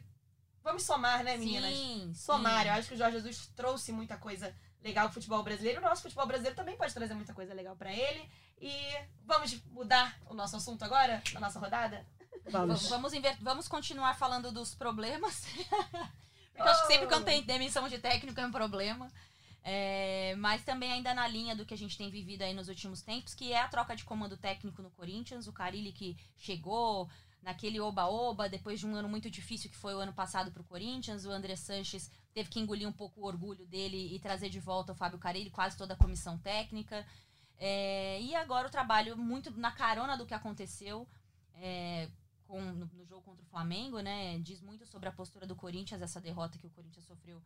[0.62, 1.72] vamos somar, né, meninas?
[1.72, 2.62] Sim, Somar.
[2.62, 2.68] sim.
[2.68, 4.52] Eu acho que o Jorge Jesus trouxe muita coisa
[4.82, 5.80] legal pro futebol brasileiro.
[5.80, 8.28] O nosso futebol brasileiro também pode trazer muita coisa legal pra ele.
[8.60, 8.72] E
[9.24, 12.04] vamos mudar o nosso assunto agora, na nossa rodada?
[12.50, 12.88] vamos.
[12.88, 15.44] Vamos, inver- vamos continuar falando dos problemas.
[16.52, 19.10] Porque eu acho que sempre quando tem demissão de técnico é um problema.
[19.66, 23.00] É, mas também ainda na linha do que a gente tem vivido aí nos últimos
[23.00, 25.48] tempos, que é a troca de comando técnico no Corinthians.
[25.48, 27.08] O Carilli que chegou
[27.42, 31.24] naquele oba-oba, depois de um ano muito difícil que foi o ano passado pro Corinthians.
[31.24, 34.92] O André Sanches teve que engolir um pouco o orgulho dele e trazer de volta
[34.92, 37.06] o Fábio Carilli, quase toda a comissão técnica.
[37.56, 41.08] É, e agora o trabalho muito na carona do que aconteceu
[41.54, 42.10] é,
[42.46, 44.38] com, no, no, jogo contra o Flamengo, né?
[44.40, 47.42] Diz muito sobre a postura do Corinthians, essa derrota que o Corinthians sofreu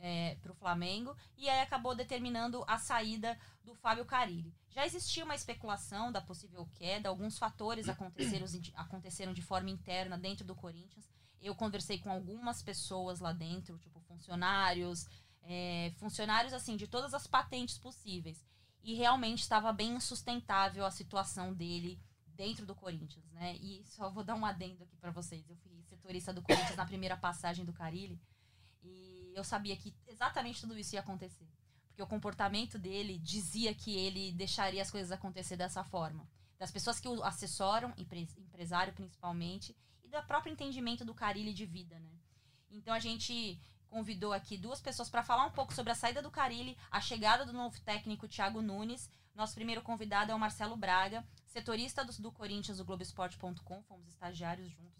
[0.00, 1.16] é, para o Flamengo.
[1.36, 4.54] E aí acabou determinando a saída do Fábio Carilli.
[4.70, 10.44] Já existia uma especulação da possível queda, alguns fatores aconteceram, aconteceram de forma interna dentro
[10.44, 11.08] do Corinthians.
[11.40, 15.06] Eu conversei com algumas pessoas lá dentro, tipo funcionários,
[15.42, 18.44] é, funcionários assim de todas as patentes possíveis
[18.82, 23.56] e realmente estava bem insustentável a situação dele dentro do Corinthians, né?
[23.56, 25.48] E só vou dar um adendo aqui para vocês.
[25.48, 28.18] Eu fui setorista do Corinthians na primeira passagem do Carilli
[29.34, 31.48] eu sabia que exatamente tudo isso ia acontecer.
[31.88, 36.28] Porque o comportamento dele dizia que ele deixaria as coisas acontecer dessa forma.
[36.58, 41.98] Das pessoas que o assessoram, empresário principalmente, e do próprio entendimento do Carilli de vida,
[41.98, 42.10] né?
[42.70, 46.30] Então a gente convidou aqui duas pessoas para falar um pouco sobre a saída do
[46.30, 49.10] Carilli, a chegada do novo técnico Thiago Nunes.
[49.34, 54.70] Nosso primeiro convidado é o Marcelo Braga, setorista do, do Corinthians do Globoesporte.com, fomos estagiários
[54.70, 54.99] juntos.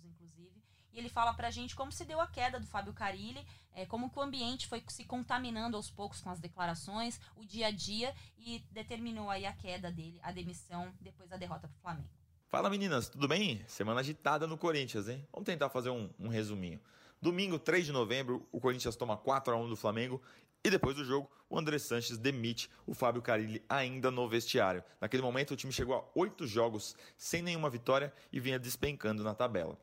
[0.93, 4.11] E ele fala pra gente como se deu a queda do Fábio Carilli, é, como
[4.11, 8.15] que o ambiente foi se contaminando aos poucos com as declarações, o dia a dia,
[8.39, 12.09] e determinou aí a queda dele, a demissão, depois da derrota pro Flamengo.
[12.49, 13.65] Fala meninas, tudo bem?
[13.69, 15.25] Semana agitada no Corinthians, hein?
[15.33, 16.81] Vamos tentar fazer um, um resuminho.
[17.23, 20.21] Domingo, 3 de novembro, o Corinthians toma 4 a 1 do Flamengo
[20.65, 24.85] e depois do jogo, o André Sanches demite o Fábio Carilli ainda no vestiário.
[25.01, 29.35] Naquele momento, o time chegou a oito jogos sem nenhuma vitória e vinha despencando na
[29.35, 29.79] tabela.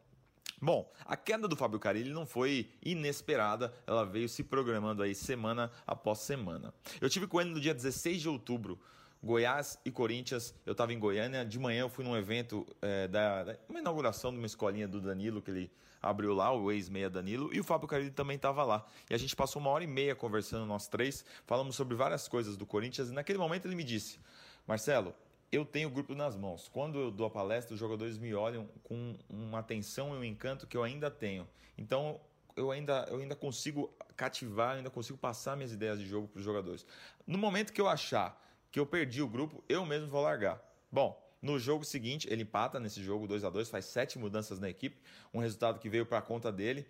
[0.60, 5.72] Bom, a queda do Fábio Carilli não foi inesperada, ela veio se programando aí semana
[5.86, 6.74] após semana.
[7.00, 8.80] Eu tive com ele no dia 16 de outubro,
[9.22, 10.56] Goiás e Corinthians.
[10.66, 14.32] Eu estava em Goiânia, de manhã eu fui num evento é, da, da, uma inauguração
[14.32, 17.88] de uma escolinha do Danilo que ele abriu lá, o ex-meia Danilo, e o Fábio
[17.88, 18.84] Carilli também estava lá.
[19.10, 22.58] E a gente passou uma hora e meia conversando, nós três, falamos sobre várias coisas
[22.58, 24.20] do Corinthians, e naquele momento ele me disse:
[24.66, 25.14] Marcelo,
[25.52, 26.68] eu tenho o grupo nas mãos.
[26.68, 30.68] Quando eu dou a palestra, os jogadores me olham com uma atenção e um encanto
[30.68, 31.48] que eu ainda tenho.
[31.78, 32.20] Então,
[32.56, 36.46] eu ainda, eu ainda consigo cativar, ainda consigo passar minhas ideias de jogo para os
[36.46, 36.86] jogadores.
[37.26, 40.62] No momento que eu achar que eu perdi o grupo, eu mesmo vou largar.
[40.92, 44.70] Bom, no jogo seguinte, ele empata nesse jogo 2 a 2 faz sete mudanças na
[44.70, 44.98] equipe,
[45.34, 46.86] um resultado que veio para a conta dele.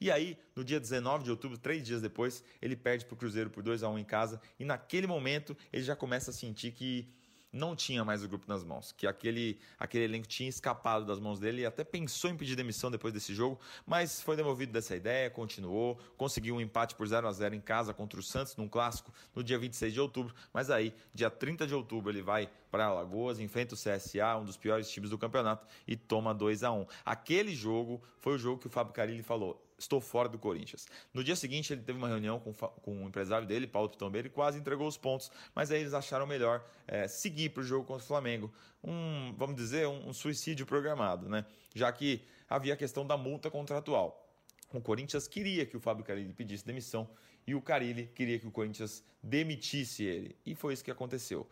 [0.00, 3.50] E aí, no dia 19 de outubro, três dias depois, ele perde para o Cruzeiro
[3.50, 4.40] por 2 a 1 em casa.
[4.58, 7.08] E naquele momento, ele já começa a sentir que
[7.52, 11.40] não tinha mais o grupo nas mãos, que aquele, aquele elenco tinha escapado das mãos
[11.40, 15.28] dele e até pensou em pedir demissão depois desse jogo, mas foi demovido dessa ideia,
[15.30, 19.12] continuou, conseguiu um empate por 0 a 0 em casa contra o Santos num clássico
[19.34, 23.40] no dia 26 de outubro, mas aí, dia 30 de outubro, ele vai para Alagoas,
[23.40, 26.86] enfrenta o CSA, um dos piores times do campeonato e toma 2 a 1.
[27.04, 30.86] Aquele jogo foi o jogo que o Fábio Carilli falou: estou fora do Corinthians.
[31.12, 34.30] No dia seguinte, ele teve uma reunião com, com o empresário dele, Paulo Pitombeiro, e
[34.30, 38.04] quase entregou os pontos, mas aí eles acharam melhor é, seguir para o jogo contra
[38.04, 38.52] o Flamengo.
[38.84, 41.44] Um, vamos dizer, um, um suicídio programado, né?
[41.74, 44.28] Já que havia a questão da multa contratual.
[44.72, 47.08] O Corinthians queria que o Fábio Carilli pedisse demissão
[47.46, 50.36] e o Carilli queria que o Corinthians demitisse ele.
[50.44, 51.48] E foi isso que aconteceu.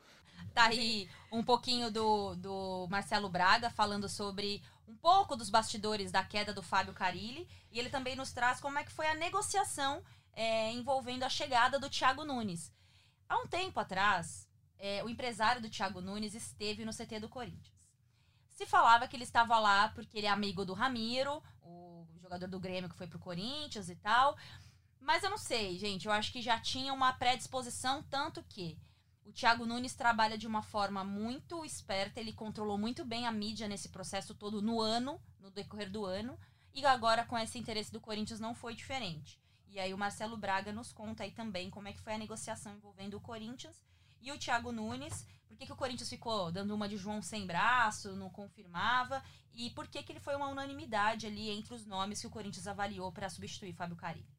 [0.54, 6.24] Tá aí um pouquinho do, do Marcelo Braga falando sobre um pouco dos bastidores da
[6.24, 7.48] queda do Fábio Carilli.
[7.70, 11.78] E ele também nos traz como é que foi a negociação é, envolvendo a chegada
[11.78, 12.72] do Thiago Nunes.
[13.28, 14.48] Há um tempo atrás,
[14.78, 17.76] é, o empresário do Thiago Nunes esteve no CT do Corinthians.
[18.50, 22.58] Se falava que ele estava lá porque ele é amigo do Ramiro, o jogador do
[22.58, 24.36] Grêmio que foi pro Corinthians e tal.
[25.00, 26.06] Mas eu não sei, gente.
[26.06, 28.78] Eu acho que já tinha uma predisposição, tanto que
[29.28, 33.68] o Thiago Nunes trabalha de uma forma muito esperta, ele controlou muito bem a mídia
[33.68, 36.38] nesse processo todo no ano, no decorrer do ano,
[36.74, 39.38] e agora com esse interesse do Corinthians não foi diferente.
[39.68, 42.72] E aí o Marcelo Braga nos conta aí também como é que foi a negociação
[42.72, 43.84] envolvendo o Corinthians
[44.22, 47.46] e o Thiago Nunes, por que, que o Corinthians ficou dando uma de João sem
[47.46, 52.20] braço, não confirmava, e por que, que ele foi uma unanimidade ali entre os nomes
[52.20, 54.37] que o Corinthians avaliou para substituir Fábio Carilli.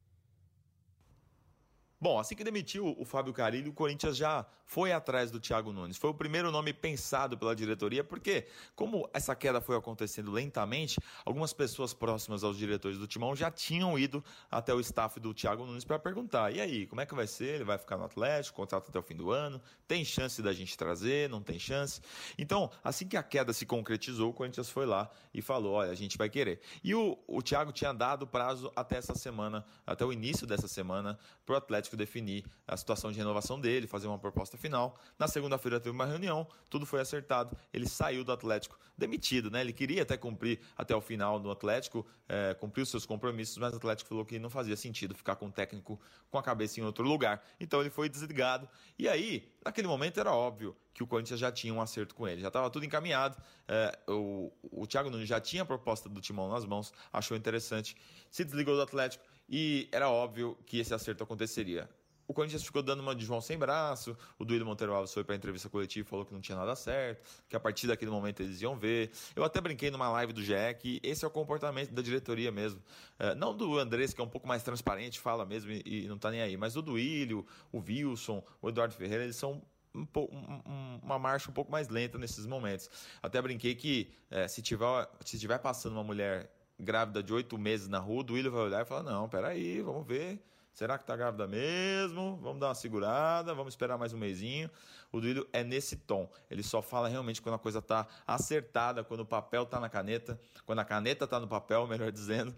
[2.01, 5.97] Bom, assim que demitiu o Fábio Carilli, o Corinthians já foi atrás do Thiago Nunes.
[5.97, 11.51] Foi o primeiro nome pensado pela diretoria, porque, como essa queda foi acontecendo lentamente, algumas
[11.51, 15.83] pessoas próximas aos diretores do Timão já tinham ido até o staff do Thiago Nunes
[15.83, 17.55] para perguntar: e aí, como é que vai ser?
[17.55, 19.59] Ele vai ficar no Atlético, contrato até o fim do ano?
[19.88, 21.27] Tem chance da gente trazer?
[21.27, 21.99] Não tem chance?
[22.38, 25.95] Então, assim que a queda se concretizou, o Corinthians foi lá e falou: olha, a
[25.95, 26.62] gente vai querer.
[26.81, 31.19] E o, o Thiago tinha dado prazo até essa semana, até o início dessa semana,
[31.45, 34.97] para o Atlético Definir a situação de renovação dele, fazer uma proposta final.
[35.17, 37.58] Na segunda-feira teve uma reunião, tudo foi acertado.
[37.73, 39.62] Ele saiu do Atlético demitido, né?
[39.62, 43.73] Ele queria até cumprir até o final do Atlético, é, cumprir os seus compromissos, mas
[43.73, 45.99] o Atlético falou que não fazia sentido ficar com o técnico
[46.30, 47.43] com a cabeça em outro lugar.
[47.60, 48.67] Então ele foi desligado.
[48.97, 52.41] E aí, naquele momento era óbvio que o Corinthians já tinha um acerto com ele,
[52.41, 53.41] já estava tudo encaminhado.
[53.67, 57.95] É, o, o Thiago Nunes já tinha a proposta do Timão nas mãos, achou interessante,
[58.30, 61.89] se desligou do Atlético e era óbvio que esse acerto aconteceria.
[62.29, 65.33] O Corinthians ficou dando uma de João sem braço, o Duílio Monteiro Alves foi para
[65.33, 68.43] a entrevista coletiva e falou que não tinha nada certo, que a partir daquele momento
[68.43, 69.09] eles iam ver.
[69.35, 72.79] Eu até brinquei numa live do GE que esse é o comportamento da diretoria mesmo.
[73.17, 76.17] É, não do Andrés, que é um pouco mais transparente, fala mesmo e, e não
[76.17, 79.59] está nem aí, mas o Duílio, o Wilson, o Eduardo Ferreira, eles são
[79.95, 82.91] um, um, uma marcha um pouco mais lenta nesses momentos.
[83.23, 86.47] Até brinquei que é, se, tiver, se tiver passando uma mulher
[86.80, 90.06] grávida de oito meses na rua, o Duílio vai olhar e falar, não, peraí, vamos
[90.08, 90.42] ver
[90.80, 92.38] Será que tá grávida mesmo?
[92.38, 94.72] Vamos dar uma segurada, vamos esperar mais um mêsinho.
[95.12, 96.32] O Duílio é nesse tom.
[96.50, 100.39] Ele só fala realmente quando a coisa tá acertada, quando o papel tá na caneta,
[100.65, 102.56] quando a caneta tá no papel, melhor dizendo.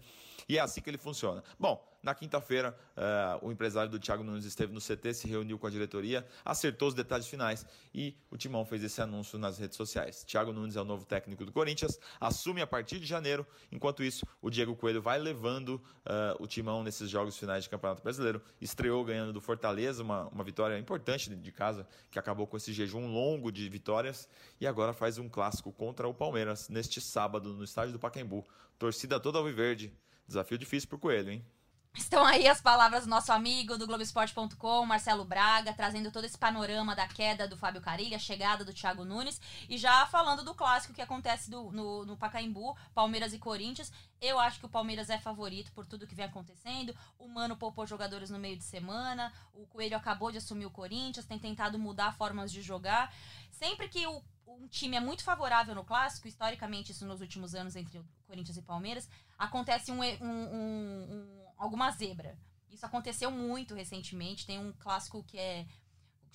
[0.48, 1.42] E é assim que ele funciona.
[1.58, 5.66] Bom, na quinta-feira, uh, o empresário do Thiago Nunes esteve no CT, se reuniu com
[5.66, 10.24] a diretoria, acertou os detalhes finais e o Timão fez esse anúncio nas redes sociais.
[10.24, 13.46] Thiago Nunes é o novo técnico do Corinthians, assume a partir de janeiro.
[13.70, 18.02] Enquanto isso, o Diego Coelho vai levando uh, o Timão nesses jogos finais de Campeonato
[18.02, 18.42] Brasileiro.
[18.60, 23.06] Estreou ganhando do Fortaleza, uma, uma vitória importante de casa, que acabou com esse jejum
[23.06, 24.28] longo de vitórias.
[24.60, 28.44] E agora faz um clássico contra o Palmeiras neste sábado no estádio do Pacaembu.
[28.76, 29.92] Torcida toda alviverde.
[30.26, 31.44] Desafio difícil pro Coelho, hein?
[31.94, 36.96] Estão aí as palavras do nosso amigo do Globoesporte.com, Marcelo Braga, trazendo todo esse panorama
[36.96, 40.94] da queda do Fábio Carilli, a chegada do Thiago Nunes e já falando do clássico
[40.94, 43.92] que acontece do, no, no Pacaembu, Palmeiras e Corinthians.
[44.22, 46.96] Eu acho que o Palmeiras é favorito por tudo que vem acontecendo.
[47.18, 51.26] O Mano poupou jogadores no meio de semana, o Coelho acabou de assumir o Corinthians,
[51.26, 53.14] tem tentado mudar formas de jogar.
[53.50, 57.76] Sempre que o um time é muito favorável no clássico, historicamente, isso nos últimos anos
[57.76, 62.36] entre Corinthians e Palmeiras, acontece um, um, um, alguma zebra.
[62.70, 64.46] Isso aconteceu muito recentemente.
[64.46, 65.66] Tem um clássico que é.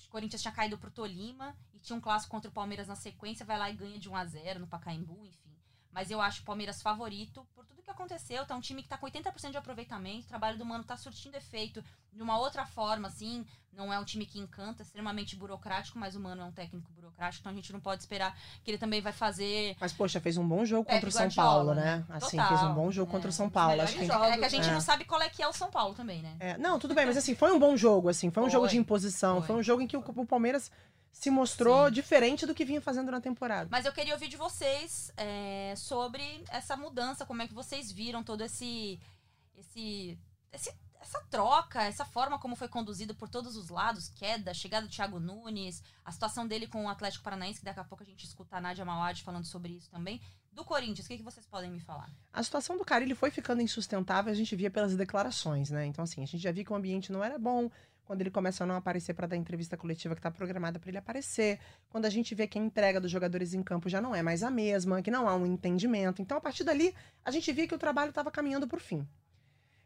[0.06, 3.44] O Corinthians tinha caído pro Tolima e tinha um clássico contra o Palmeiras na sequência,
[3.44, 5.47] vai lá e ganha de 1 a 0 no Pacaembu, enfim.
[5.98, 8.46] Mas eu acho o Palmeiras favorito por tudo que aconteceu.
[8.46, 10.26] Tá um time que tá com 80% de aproveitamento.
[10.26, 11.82] O trabalho do Mano tá surtindo efeito
[12.12, 13.44] de uma outra forma, assim.
[13.72, 16.88] Não é um time que encanta, é extremamente burocrático, mas o Mano é um técnico
[16.92, 19.76] burocrático, então a gente não pode esperar que ele também vai fazer.
[19.80, 21.96] Mas, poxa, fez um bom jogo É, contra o São Paulo, né?
[21.96, 22.04] né?
[22.10, 22.48] Assim, Total.
[22.48, 23.82] fez um bom jogo contra o São Paulo.
[23.82, 24.04] Acho que...
[24.04, 24.72] É que a gente É.
[24.72, 26.36] não sabe qual é que é o São Paulo também, né?
[26.38, 28.70] É, não, tudo bem, mas assim, foi um bom jogo, assim, foi um jogo Foi.
[28.70, 29.46] de imposição, foi.
[29.48, 29.56] Foi.
[29.56, 30.70] um jogo em que o, o Palmeiras
[31.12, 31.92] se mostrou Sim.
[31.92, 33.68] diferente do que vinha fazendo na temporada.
[33.70, 38.22] Mas eu queria ouvir de vocês é, sobre essa mudança, como é que vocês viram
[38.22, 39.00] todo esse,
[39.56, 40.18] esse,
[40.52, 44.92] esse- essa troca, essa forma como foi conduzido por todos os lados, queda, chegada do
[44.92, 48.24] Thiago Nunes, a situação dele com o Atlético Paranaense, que daqui a pouco a gente
[48.24, 50.20] escuta a Nádia Mauad falando sobre isso também.
[50.52, 52.10] Do Corinthians, o que, que vocês podem me falar?
[52.32, 55.86] A situação do Carilli foi ficando insustentável, a gente via pelas declarações, né?
[55.86, 57.70] Então, assim, a gente já via que o ambiente não era bom,
[58.08, 60.96] quando ele começa a não aparecer para dar entrevista coletiva que está programada para ele
[60.96, 64.22] aparecer, quando a gente vê que a entrega dos jogadores em campo já não é
[64.22, 66.22] mais a mesma, que não há um entendimento.
[66.22, 69.06] Então, a partir dali, a gente via que o trabalho estava caminhando para o fim.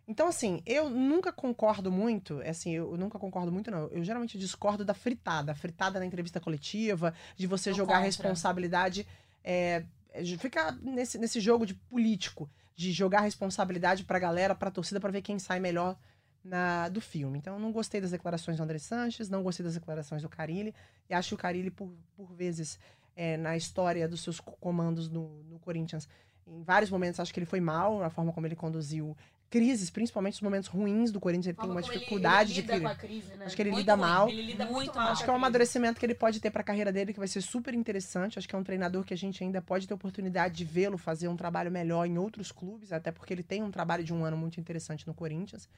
[0.06, 3.88] Então, assim, eu nunca concordo muito, assim, eu nunca concordo muito, não.
[3.88, 5.50] Eu geralmente discordo da fritada.
[5.50, 8.06] A fritada na entrevista coletiva, de você jogar a contra.
[8.06, 9.04] responsabilidade.
[9.42, 14.70] É, é, ficar nesse, nesse jogo de político, de jogar a responsabilidade pra galera, pra
[14.70, 15.98] torcida, pra ver quem sai melhor
[16.44, 17.38] na, do filme.
[17.38, 20.74] Então, não gostei das declarações do André Sanches, não gostei das declarações do Carilli,
[21.09, 22.78] e acho que o Carilli, por, por vezes,
[23.14, 26.09] é, na história dos seus co- comandos no, no Corinthians,
[26.46, 29.16] em vários momentos acho que ele foi mal na forma como ele conduziu
[29.48, 32.87] crises, principalmente os momentos ruins do Corinthians, ele tem uma como ele- dificuldade ele de
[32.87, 33.44] a crise, né?
[33.44, 34.00] Acho que ele Muito lida ruim.
[34.00, 34.28] mal.
[34.31, 35.09] Ele lida muito, mal.
[35.09, 37.28] Acho que é um amadurecimento que ele pode ter para a carreira dele, que vai
[37.28, 38.38] ser super interessante.
[38.38, 41.28] Acho que é um treinador que a gente ainda pode ter oportunidade de vê-lo fazer
[41.28, 44.38] um trabalho melhor em outros clubes, até porque ele tem um trabalho de um ano
[44.38, 45.68] muito interessante no Corinthians.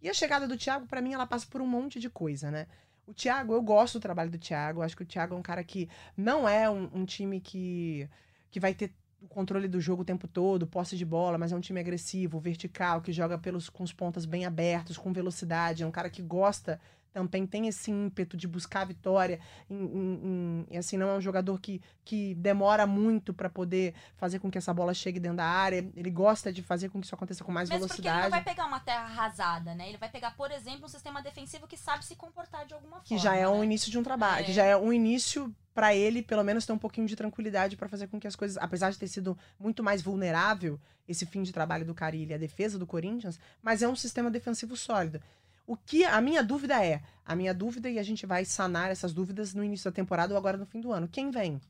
[0.00, 2.66] E a chegada do Thiago, para mim, ela passa por um monte de coisa, né?
[3.06, 4.82] O Thiago, eu gosto do trabalho do Thiago.
[4.82, 8.08] Acho que o Thiago é um cara que não é um, um time que,
[8.50, 11.56] que vai ter o controle do jogo o tempo todo, posse de bola, mas é
[11.56, 15.82] um time agressivo, vertical, que joga pelos, com os pontas bem abertos, com velocidade.
[15.82, 16.80] É um cara que gosta
[17.12, 19.40] também, tem esse ímpeto de buscar a vitória.
[19.68, 23.94] Em, em- em- e assim, não é um jogador que, que demora muito para poder
[24.16, 25.88] fazer com que essa bola chegue dentro da área.
[25.96, 28.44] Ele gosta de fazer com que isso aconteça com mais Mesmo porque ele não velocidade.
[28.44, 29.88] vai pegar uma terra arrasada, né?
[29.88, 33.10] Ele vai pegar, por exemplo, um sistema defensivo que sabe se comportar de alguma Que
[33.18, 33.22] forma.
[33.22, 33.64] já é um né?
[33.64, 34.44] início de um trabalho, É.
[34.44, 37.88] que já é um início para ele, pelo menos, ter um pouquinho de tranquilidade para
[37.88, 41.52] fazer com que as coisas, apesar de ter sido muito mais vulnerável esse fim de
[41.52, 45.20] trabalho do Carilli, a defesa do Corinthians, mas é um sistema defensivo sólido.
[45.68, 49.12] O que a minha dúvida é, a minha dúvida e a gente vai sanar essas
[49.12, 51.06] dúvidas no início da temporada ou agora no fim do ano.
[51.06, 51.60] Quem vem?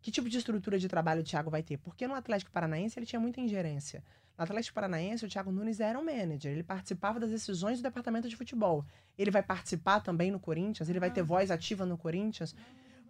[0.00, 1.76] Que tipo de estrutura de trabalho o Thiago vai ter?
[1.76, 4.04] Porque no Atlético Paranaense ele tinha muita ingerência.
[4.38, 8.28] No Atlético Paranaense, o Thiago Nunes era um manager, ele participava das decisões do departamento
[8.28, 8.86] de futebol.
[9.18, 12.54] Ele vai participar também no Corinthians, ele vai ter voz ativa no Corinthians.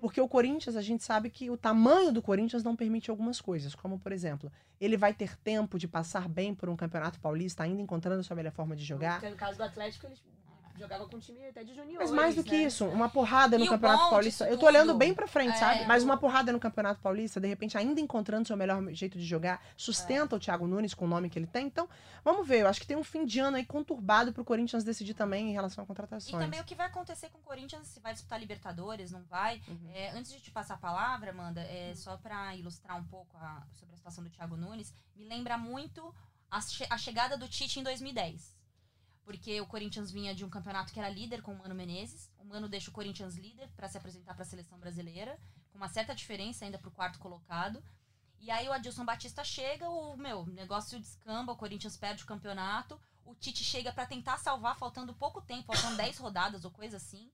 [0.01, 3.75] Porque o Corinthians, a gente sabe que o tamanho do Corinthians não permite algumas coisas,
[3.75, 7.83] como por exemplo, ele vai ter tempo de passar bem por um campeonato paulista, ainda
[7.83, 9.21] encontrando sua melhor forma de jogar.
[9.21, 10.21] Porque no caso do Atlético, eles
[10.81, 12.11] jogavam com time até de juniores.
[12.11, 12.65] Mas mais do que né?
[12.65, 14.49] isso, uma porrada no E Campeonato Paulista.
[14.49, 15.59] Eu tô olhando bem pra frente, É.
[15.59, 15.85] sabe?
[15.87, 19.63] Mas uma porrada no Campeonato Paulista, de repente, ainda encontrando seu melhor jeito de jogar,
[19.77, 21.67] sustenta o Thiago Nunes com o nome que ele tem.
[21.67, 21.89] Então,
[22.25, 22.61] vamos ver.
[22.63, 25.53] Eu acho que tem um fim de ano aí conturbado pro Corinthians decidir também em
[25.53, 26.43] relação a E contratações.
[26.43, 29.61] também o que vai acontecer com o Corinthians, se vai disputar Libertadores, não vai.
[29.69, 29.91] Uhum.
[29.95, 33.63] É, antes de te passar a palavra, Amanda, é, só para ilustrar um pouco a-
[33.75, 36.15] sobre a situação do Thiago Nunes, me lembra muito
[36.51, 38.59] a, che- a chegada do Tite em 2010.
[39.25, 42.31] Porque o Corinthians vinha de um campeonato que era líder com o Mano Menezes.
[42.39, 45.39] O Mano deixa o Corinthians líder para se apresentar para a seleção brasileira,
[45.71, 47.83] com uma certa diferença ainda pro quarto colocado.
[48.41, 52.99] E aí o Adilson Batista chega, o meu negócio descamba, o Corinthians perde o campeonato.
[53.25, 57.31] O Tite chega para tentar salvar, faltando pouco tempo, faltando 10 rodadas ou coisa assim.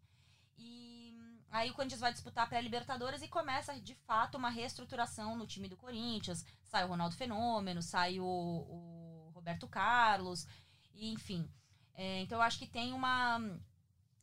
[0.59, 1.17] E
[1.49, 5.69] aí o Corinthians vai disputar a pré-Libertadores e começa, de fato, uma reestruturação no time
[5.69, 6.45] do Corinthians.
[6.65, 10.47] Sai o Ronaldo Fenômeno, sai o, o Roberto Carlos,
[10.93, 11.49] e, enfim.
[11.97, 13.39] É, então eu acho que tem uma,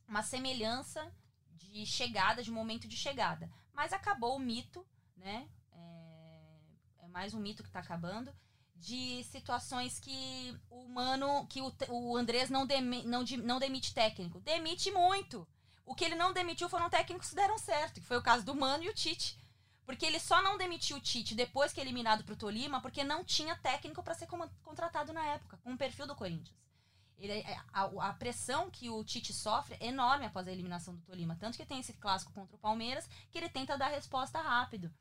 [0.06, 1.12] uma semelhança
[1.50, 3.50] de chegada, de momento de chegada.
[3.72, 5.48] Mas acabou o mito, né?
[5.72, 8.32] É, é mais um mito que tá acabando.
[8.76, 14.40] De situações que o Mano, que o, o Andrés não, demi- não, não demite técnico.
[14.40, 15.46] Demite muito.
[15.86, 18.54] O que ele não demitiu foram técnicos que deram certo, que foi o caso do
[18.54, 19.38] Mano e o Tite.
[19.86, 23.24] Porque ele só não demitiu o Tite depois que é eliminado pro Tolima, porque não
[23.24, 24.26] tinha técnico para ser
[24.62, 26.63] contratado na época, com o perfil do Corinthians.
[27.18, 31.02] Ele, é- a, a pressão que o Tite sofre é enorme após a eliminação do
[31.02, 31.36] Tolima.
[31.36, 34.92] Tanto que tem esse clássico contra o Palmeiras, que ele tenta dar resposta rápido.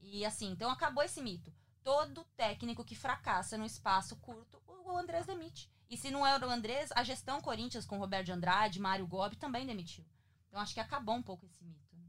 [0.00, 1.52] E assim, então acabou esse mito.
[1.82, 5.70] Todo técnico que fracassa no espaço curto, o Andrés demite.
[5.88, 9.36] E se não era o Andrés, a gestão Corinthians com Roberto de Andrade, Mário Gobi
[9.36, 10.04] também demitiu.
[10.48, 11.96] Então acho que acabou um pouco esse mito.
[11.96, 12.08] né?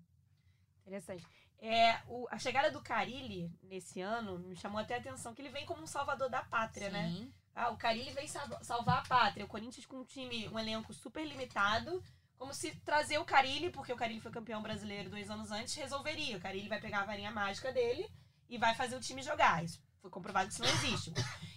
[0.82, 1.26] Interessante.
[1.60, 5.50] É, o- a chegada do Carilli nesse ano me chamou até a atenção, que ele
[5.52, 7.08] vem como um salvador da pátria, né?
[7.54, 9.46] Ah, o Carilli vem salva- salvar a pátria.
[9.46, 12.04] O Corinthians com um time, um elenco super limitado.
[12.38, 16.38] Como se trazer o Carilli, porque o Carilli foi campeão brasileiro dois anos antes, resolveria.
[16.38, 18.10] O Carilli vai pegar a varinha mágica dele
[18.50, 19.64] e vai fazer o time jogar.
[19.64, 21.14] Isso foi comprovado que isso não existe.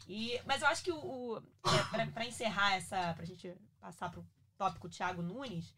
[0.06, 0.98] E, mas eu acho que o.
[0.98, 3.14] o é, pra, pra encerrar essa.
[3.14, 4.26] pra gente passar pro
[4.58, 5.74] tópico Thiago Nunes,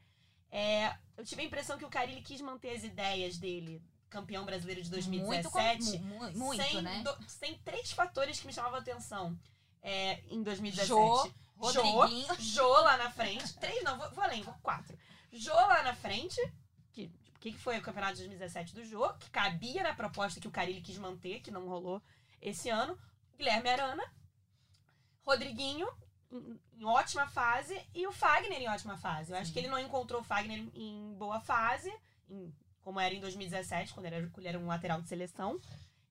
[0.50, 4.82] é, eu tive a impressão que o Carilli quis manter as ideias dele, campeão brasileiro
[4.82, 7.02] de 2017 Muito, com- mu- muito sem, né?
[7.02, 9.38] do- sem três fatores que me chamavam a atenão
[9.88, 10.88] é, em 2017.
[10.88, 12.26] Jô, Rodriguinho.
[12.34, 13.56] Jô, Jô lá na frente.
[13.58, 14.98] Três não, vou, vou além, vou quatro.
[15.32, 16.40] Jô lá na frente.
[16.92, 19.08] Que, o que foi o campeonato de 2017 do Jô?
[19.14, 22.02] Que cabia na proposta que o Carilli quis manter, que não rolou
[22.42, 22.98] esse ano.
[23.38, 24.02] Guilherme Arana.
[25.24, 25.88] Rodriguinho,
[26.32, 27.80] em, em ótima fase.
[27.94, 29.32] E o Fagner em ótima fase.
[29.32, 29.52] Eu acho Sim.
[29.52, 31.92] que ele não encontrou o Fagner em, boa fase.
[32.28, 35.60] em- como era em 2017, quando ele era, quando ele era um lateral de seleção.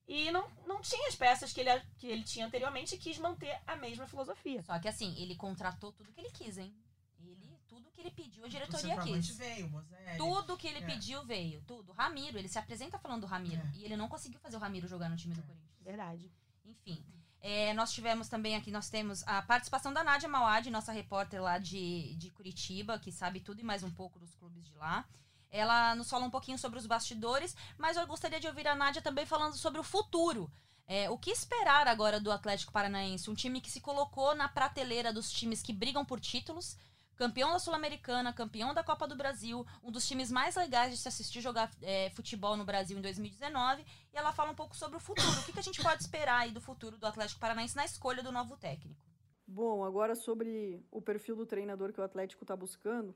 [0.08, 3.60] E não, não tinha as peças que ele, que ele tinha anteriormente e quis manter
[3.66, 4.62] a mesma filosofia.
[4.62, 6.72] Só que assim, ele contratou tudo que ele quis, hein?
[7.18, 9.28] Ele, tudo que ele pediu, a diretoria quis.
[9.30, 9.68] veio.
[10.16, 10.86] Tudo que ele É.
[10.86, 11.92] pediu veio, tudo.
[11.92, 13.60] Ramiro, ele se apresenta falando do Ramiro.
[13.60, 13.76] É.
[13.78, 15.80] E ele não conseguiu fazer o Ramiro jogar no time do Corinthians.
[15.82, 16.30] Verdade.
[16.64, 17.04] Enfim.
[17.40, 21.58] É, nós tivemos também aqui, nós temos a participação da Nádia Mauad, nossa repórter lá
[21.58, 25.04] de, de Curitiba, que sabe tudo e mais um pouco dos clubes de lá.
[25.50, 29.02] Ela nos fala um pouquinho sobre os bastidores, mas eu gostaria de ouvir a Nádia
[29.02, 30.50] também falando sobre o futuro.
[30.88, 33.30] É, o que esperar agora do Atlético Paranaense?
[33.30, 36.76] Um time que se colocou na prateleira dos times que brigam por títulos,
[37.16, 41.08] campeão da Sul-Americana, campeão da Copa do Brasil, um dos times mais legais de se
[41.08, 43.82] assistir jogar é, futebol no Brasil em 2019.
[44.12, 45.28] E ela fala um pouco sobre o futuro.
[45.28, 48.22] O que, que a gente pode esperar aí do futuro do Atlético Paranaense na escolha
[48.22, 49.00] do novo técnico?
[49.46, 53.14] Bom, agora sobre o perfil do treinador que o Atlético está buscando.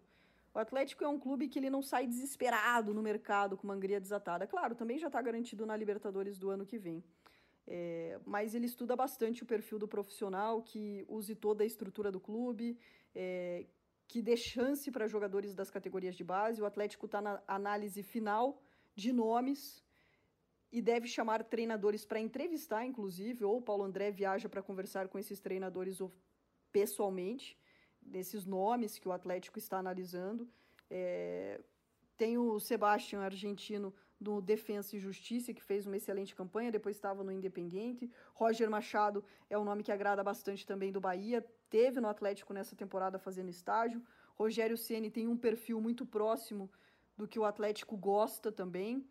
[0.53, 4.01] O Atlético é um clube que ele não sai desesperado no mercado com uma angria
[4.01, 4.47] desatada.
[4.47, 7.05] Claro, também já está garantido na Libertadores do ano que vem.
[7.67, 12.19] É, mas ele estuda bastante o perfil do profissional, que use toda a estrutura do
[12.19, 12.77] clube,
[13.15, 13.67] é,
[14.09, 16.61] que dê chance para jogadores das categorias de base.
[16.61, 18.61] O Atlético está na análise final
[18.97, 19.85] de nomes
[20.73, 25.19] e deve chamar treinadores para entrevistar, inclusive, ou o Paulo André viaja para conversar com
[25.19, 25.99] esses treinadores
[26.73, 27.57] pessoalmente,
[28.11, 30.49] desses nomes que o Atlético está analisando.
[30.91, 31.61] É,
[32.17, 37.25] tem o Sebastião argentino do Defensa e Justiça, que fez uma excelente campanha, depois estava
[37.25, 38.11] no Independiente.
[38.35, 42.77] Roger Machado é um nome que agrada bastante também do Bahia, teve no Atlético nessa
[42.77, 44.03] temporada fazendo estágio.
[44.35, 46.71] Rogério Ceni tem um perfil muito próximo
[47.17, 49.07] do que o Atlético gosta também.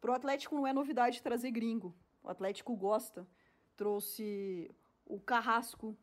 [0.00, 1.94] Pro Atlético não é novidade trazer gringo.
[2.22, 3.26] O Atlético gosta.
[3.76, 4.70] Trouxe
[5.06, 5.96] o Carrasco,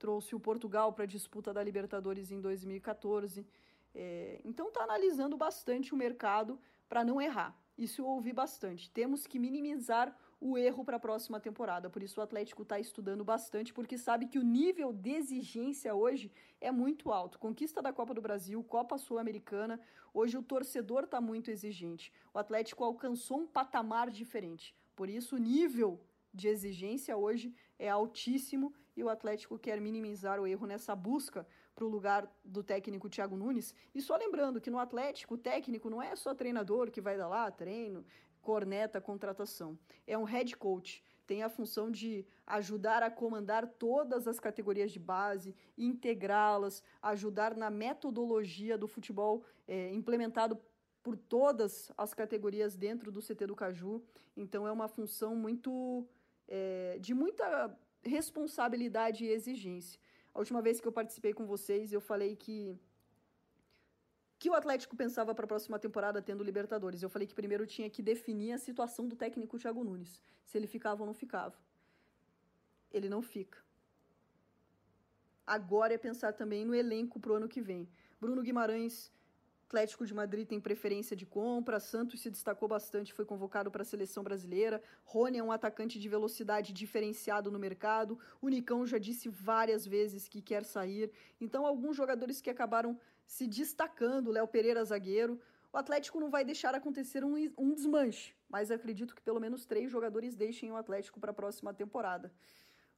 [0.00, 3.46] trouxe o Portugal para a disputa da Libertadores em 2014.
[3.94, 7.54] É, então está analisando bastante o mercado para não errar.
[7.76, 8.90] Isso eu ouvi bastante.
[8.90, 11.90] Temos que minimizar o erro para a próxima temporada.
[11.90, 16.32] Por isso o Atlético está estudando bastante, porque sabe que o nível de exigência hoje
[16.60, 17.38] é muito alto.
[17.38, 19.78] Conquista da Copa do Brasil, Copa Sul-Americana,
[20.14, 22.10] hoje o torcedor está muito exigente.
[22.32, 24.74] O Atlético alcançou um patamar diferente.
[24.96, 26.00] Por isso o nível
[26.32, 31.84] de exigência hoje é altíssimo e o Atlético quer minimizar o erro nessa busca para
[31.84, 33.74] o lugar do técnico Thiago Nunes.
[33.94, 37.28] E só lembrando que no Atlético, o técnico não é só treinador que vai dar
[37.28, 38.04] lá treino,
[38.40, 39.78] corneta contratação.
[40.06, 44.98] É um head coach, tem a função de ajudar a comandar todas as categorias de
[44.98, 50.58] base, integrá-las, ajudar na metodologia do futebol é, implementado
[51.02, 54.02] por todas as categorias dentro do CT do Caju.
[54.36, 56.06] Então é uma função muito
[56.48, 60.00] é, de muita responsabilidade e exigência.
[60.32, 62.78] A última vez que eu participei com vocês, eu falei que
[64.38, 67.02] que o Atlético pensava para a próxima temporada tendo Libertadores.
[67.02, 70.66] Eu falei que primeiro tinha que definir a situação do técnico Thiago Nunes, se ele
[70.66, 71.58] ficava ou não ficava.
[72.90, 73.58] Ele não fica.
[75.46, 77.86] Agora é pensar também no elenco para o ano que vem.
[78.18, 79.12] Bruno Guimarães,
[79.70, 83.84] Atlético de Madrid tem preferência de compra, Santos se destacou bastante, foi convocado para a
[83.84, 84.82] seleção brasileira.
[85.04, 88.18] Rony é um atacante de velocidade diferenciado no mercado.
[88.42, 91.12] O Nicão já disse várias vezes que quer sair.
[91.40, 95.40] Então, alguns jogadores que acabaram se destacando, Léo Pereira zagueiro.
[95.72, 99.88] O Atlético não vai deixar acontecer um, um desmanche, mas acredito que pelo menos três
[99.88, 102.32] jogadores deixem o Atlético para a próxima temporada.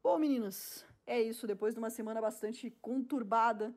[0.03, 1.47] Bom, meninas, é isso.
[1.47, 3.75] Depois de uma semana bastante conturbada,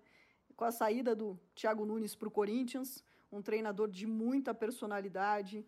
[0.56, 5.66] com a saída do Thiago Nunes para o Corinthians, um treinador de muita personalidade,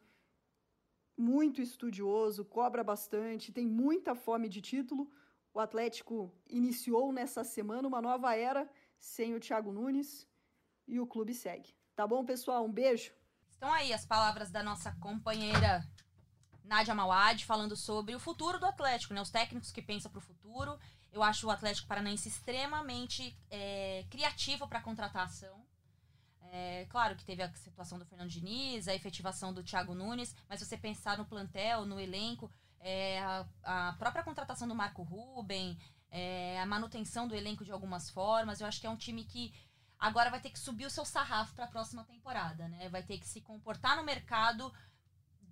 [1.17, 5.11] muito estudioso, cobra bastante, tem muita fome de título.
[5.53, 8.69] O Atlético iniciou nessa semana uma nova era
[8.99, 10.27] sem o Thiago Nunes
[10.87, 11.73] e o clube segue.
[11.95, 12.63] Tá bom, pessoal?
[12.63, 13.11] Um beijo.
[13.49, 15.83] Estão aí as palavras da nossa companheira
[16.63, 19.21] Nádia Mawad falando sobre o futuro do Atlético, né?
[19.21, 20.77] Os técnicos que pensam para o futuro.
[21.17, 25.65] Eu acho o Atlético Paranaense extremamente é, criativo para contratação.
[26.51, 30.59] É, claro que teve a situação do Fernando Diniz, a efetivação do Thiago Nunes, mas
[30.59, 35.75] se você pensar no plantel, no elenco, é, a, a, própria contratação do Marco Ruben,
[36.11, 39.51] é, a manutenção do elenco de algumas formas, eu acho que é um time que
[39.97, 42.89] agora vai ter que subir o seu sarrafo para a próxima temporada, né?
[42.89, 44.71] Vai ter que se comportar no mercado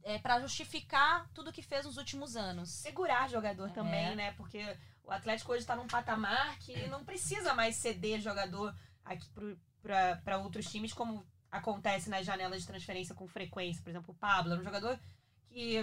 [0.03, 2.69] é, para justificar tudo que fez nos últimos anos.
[2.69, 3.73] Segurar jogador é.
[3.73, 4.31] também, né?
[4.33, 9.29] Porque o Atlético hoje está num patamar que não precisa mais ceder jogador aqui
[9.81, 13.81] para outros times, como acontece nas janelas de transferência com frequência.
[13.83, 14.99] Por exemplo, o Pablo era um jogador
[15.47, 15.81] que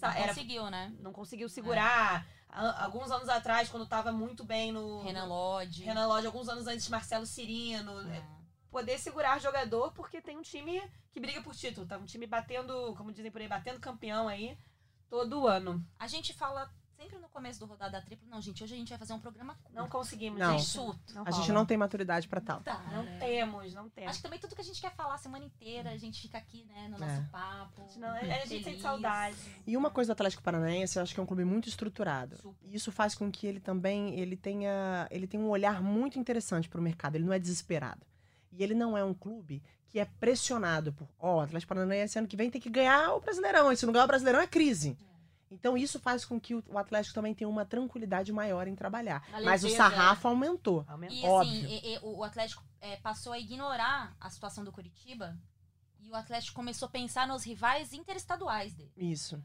[0.00, 0.94] não era, conseguiu, né?
[1.00, 2.26] Não conseguiu segurar.
[2.38, 5.02] É alguns anos atrás, quando estava muito bem no.
[5.02, 5.82] Renan Lodge.
[5.82, 8.00] Renan Lodge, alguns anos antes, Marcelo Cirino.
[8.10, 8.22] É.
[8.70, 11.86] Poder segurar jogador, porque tem um time que briga por título.
[11.86, 14.56] Tá um time batendo, como dizem por aí, batendo campeão aí
[15.08, 15.84] todo ano.
[15.98, 16.70] A gente fala
[17.02, 19.54] sempre no começo do rodada tripla, não, gente, hoje a gente vai fazer um programa
[19.54, 19.74] curto.
[19.74, 20.58] Não conseguimos, não.
[20.58, 20.76] gente.
[21.14, 22.60] Não a gente não tem maturidade para tal.
[22.60, 23.18] Tá, não né?
[23.18, 24.10] temos, não temos.
[24.10, 26.38] Acho que também tudo que a gente quer falar a semana inteira, a gente fica
[26.38, 27.28] aqui, né, no nosso é.
[27.30, 27.82] papo.
[27.96, 28.64] Não, a gente feliz.
[28.64, 29.36] sente saudade.
[29.66, 32.36] E uma coisa do Atlético Paranaense, eu acho que é um clube muito estruturado.
[32.36, 32.68] Super.
[32.68, 36.68] E isso faz com que ele também, ele tenha, ele tenha um olhar muito interessante
[36.68, 38.06] para o mercado, ele não é desesperado.
[38.52, 42.18] E ele não é um clube que é pressionado por, ó, oh, o Atlético Paranaense
[42.18, 44.46] ano que vem tem que ganhar o Brasileirão, e se não ganhar o Brasileirão é
[44.46, 44.96] crise.
[45.08, 45.11] É.
[45.52, 49.22] Então isso faz com que o Atlético também tenha uma tranquilidade maior em trabalhar.
[49.44, 50.84] Mas o sarrafo aumentou.
[50.88, 51.42] aumentou.
[51.42, 55.38] E assim, e, e, o Atlético é, passou a ignorar a situação do Curitiba
[56.00, 58.92] e o Atlético começou a pensar nos rivais interestaduais dele.
[58.96, 59.42] Isso.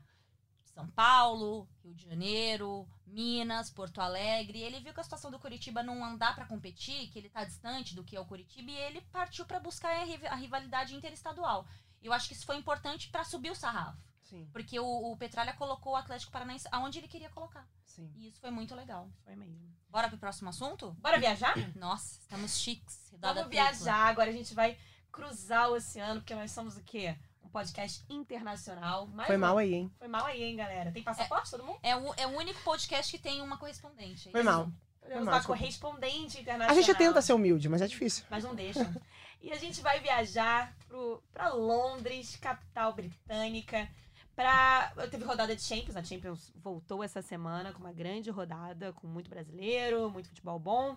[0.78, 4.62] São Paulo, Rio de Janeiro, Minas, Porto Alegre.
[4.62, 7.96] Ele viu que a situação do Curitiba não andar para competir, que ele está distante
[7.96, 9.92] do que é o Curitiba, e ele partiu para buscar
[10.30, 11.68] a rivalidade interestadual.
[12.02, 13.98] Eu acho que isso foi importante para subir o sarrafo.
[14.30, 14.48] Sim.
[14.52, 17.66] Porque o, o Petralha colocou o Atlético Paranaense aonde ele queria colocar.
[17.86, 18.12] Sim.
[18.16, 19.10] E isso foi muito legal.
[19.24, 19.74] Foi mesmo.
[19.90, 20.92] Bora pro próximo assunto?
[21.00, 21.56] Bora viajar?
[21.76, 23.14] Nossa, estamos chiques.
[23.20, 24.08] Vamos viajar.
[24.08, 24.78] Agora a gente vai
[25.12, 27.16] cruzar o oceano, porque nós somos o quê?
[27.42, 29.08] Um podcast internacional.
[29.08, 29.40] Mais foi um...
[29.40, 29.92] mal aí, hein?
[29.98, 30.92] Foi mal aí, hein, galera?
[30.92, 31.80] Tem passaporte é, todo mundo?
[31.82, 34.28] É o, é o único podcast que tem uma correspondente.
[34.30, 34.70] É foi mal.
[35.08, 36.70] Temos uma correspondente internacional.
[36.70, 38.26] A gente tenta ser humilde, mas é difícil.
[38.30, 38.94] Mas não deixa.
[39.42, 43.90] e a gente vai viajar pro, pra Londres, capital britânica
[44.38, 44.94] Pra...
[45.10, 49.32] Teve rodada de Champions, a Champions voltou essa semana com uma grande rodada, com muito
[49.32, 50.96] brasileiro, muito futebol bom.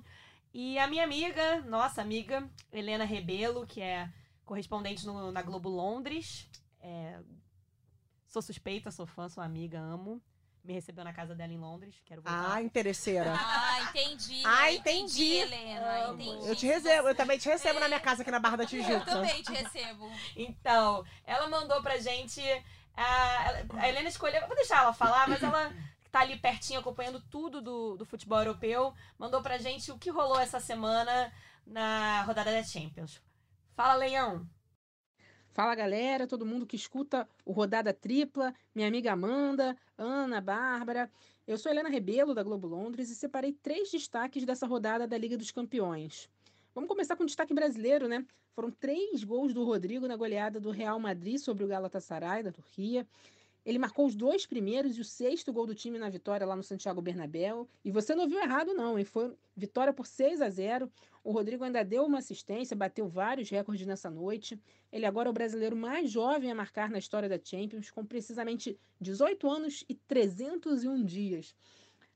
[0.52, 4.10] E a minha amiga, nossa amiga, Helena Rebelo, que é
[4.44, 6.50] correspondente no- na Globo Londres.
[6.80, 7.18] É,
[8.26, 10.20] sou suspeita, sou fã, sou amiga, amo.
[10.62, 12.52] Me recebeu na casa dela em Londres, quero voltar.
[12.56, 13.32] Ah, interesseira.
[13.34, 14.42] Ah, entendi.
[14.44, 15.32] Ah, entendi.
[15.36, 16.10] Helena.
[16.12, 16.46] Entendi.
[16.46, 18.68] Eu te recebo, eu também te recebo na minha casa aqui na Barra da Eu
[18.68, 19.06] Tijuca.
[19.06, 20.10] também te recebo.
[20.36, 22.42] Então, ela mandou pra gente.
[23.02, 24.46] A, Helena escolheu.
[24.46, 25.72] Vou deixar ela falar, mas ela
[26.10, 28.92] tá ali pertinho acompanhando tudo do, do futebol europeu.
[29.18, 31.32] Mandou pra gente o que rolou essa semana
[31.66, 33.22] na rodada da Champions.
[33.74, 34.46] Fala, Leão.
[35.52, 41.10] Fala galera, todo mundo que escuta o Rodada Tripla, minha amiga Amanda, Ana, Bárbara.
[41.46, 45.36] Eu sou Helena Rebelo, da Globo Londres, e separei três destaques dessa rodada da Liga
[45.36, 46.30] dos Campeões.
[46.72, 48.24] Vamos começar com o destaque brasileiro, né?
[48.54, 53.06] Foram três gols do Rodrigo na goleada do Real Madrid sobre o Galatasaray, da Turquia.
[53.64, 56.62] Ele marcou os dois primeiros e o sexto gol do time na vitória lá no
[56.62, 57.68] Santiago Bernabéu.
[57.84, 59.04] E você não viu errado, não, hein?
[59.04, 60.90] Foi vitória por 6 a 0
[61.24, 64.58] O Rodrigo ainda deu uma assistência, bateu vários recordes nessa noite.
[64.92, 68.78] Ele agora é o brasileiro mais jovem a marcar na história da Champions, com precisamente
[69.00, 71.54] 18 anos e 301 dias.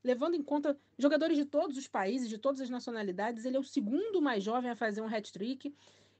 [0.05, 3.63] Levando em conta jogadores de todos os países, de todas as nacionalidades, ele é o
[3.63, 5.73] segundo mais jovem a fazer um hat-trick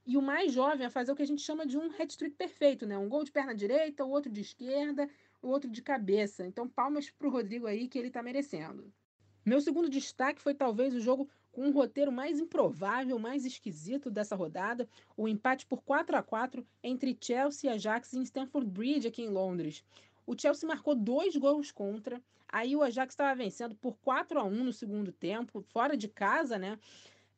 [0.04, 2.84] e o mais jovem a fazer o que a gente chama de um hat-trick perfeito,
[2.84, 2.98] né?
[2.98, 5.08] Um gol de perna direita, o outro de esquerda,
[5.40, 6.44] o outro de cabeça.
[6.44, 8.92] Então, palmas para o Rodrigo aí que ele está merecendo.
[9.44, 14.34] Meu segundo destaque foi talvez o jogo com um roteiro mais improvável, mais esquisito dessa
[14.34, 19.22] rodada, o empate por 4 a 4 entre Chelsea e Ajax em Stamford Bridge, aqui
[19.22, 19.84] em Londres.
[20.26, 24.64] O Chelsea marcou dois gols contra, aí o Ajax estava vencendo por 4 a 1
[24.64, 26.78] no segundo tempo, fora de casa, né?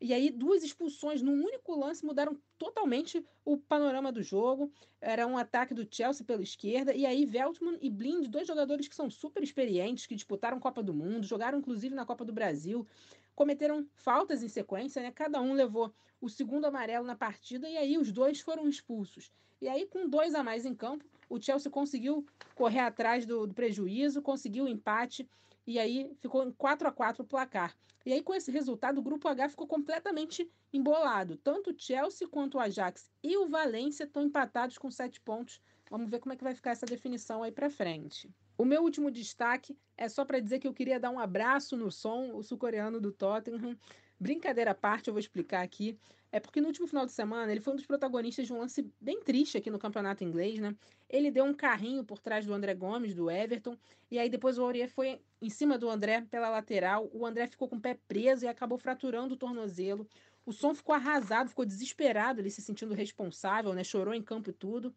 [0.01, 4.71] E aí, duas expulsões num único lance mudaram totalmente o panorama do jogo.
[5.01, 8.95] Era um ataque do Chelsea pela esquerda, e aí Veltman e Blind, dois jogadores que
[8.95, 12.87] são super experientes, que disputaram Copa do Mundo, jogaram inclusive na Copa do Brasil,
[13.35, 15.11] cometeram faltas em sequência, né?
[15.11, 19.33] Cada um levou o segundo amarelo na partida, e aí os dois foram expulsos.
[19.61, 23.55] E aí, com dois a mais em campo, o Chelsea conseguiu correr atrás do, do
[23.55, 25.29] prejuízo, conseguiu o empate,
[25.67, 27.77] e aí ficou em 4 a 4 o placar.
[28.07, 31.37] E aí, com esse resultado, o grupo H ficou completamente embolado.
[31.37, 35.61] Tanto o Chelsea quanto o Ajax e o Valência estão empatados com sete pontos.
[35.91, 38.31] Vamos ver como é que vai ficar essa definição aí para frente.
[38.57, 41.91] O meu último destaque é só para dizer que eu queria dar um abraço no
[41.91, 43.77] som, o sul-coreano do Tottenham.
[44.21, 45.99] Brincadeira à parte, eu vou explicar aqui.
[46.31, 48.83] É porque no último final de semana ele foi um dos protagonistas de um lance
[49.01, 50.77] bem triste aqui no campeonato inglês, né?
[51.09, 53.79] Ele deu um carrinho por trás do André Gomes, do Everton,
[54.11, 57.09] e aí depois o Aurier foi em cima do André pela lateral.
[57.15, 60.07] O André ficou com o pé preso e acabou fraturando o tornozelo.
[60.45, 63.83] O som ficou arrasado, ficou desesperado, ele se sentindo responsável, né?
[63.83, 64.95] Chorou em campo e tudo.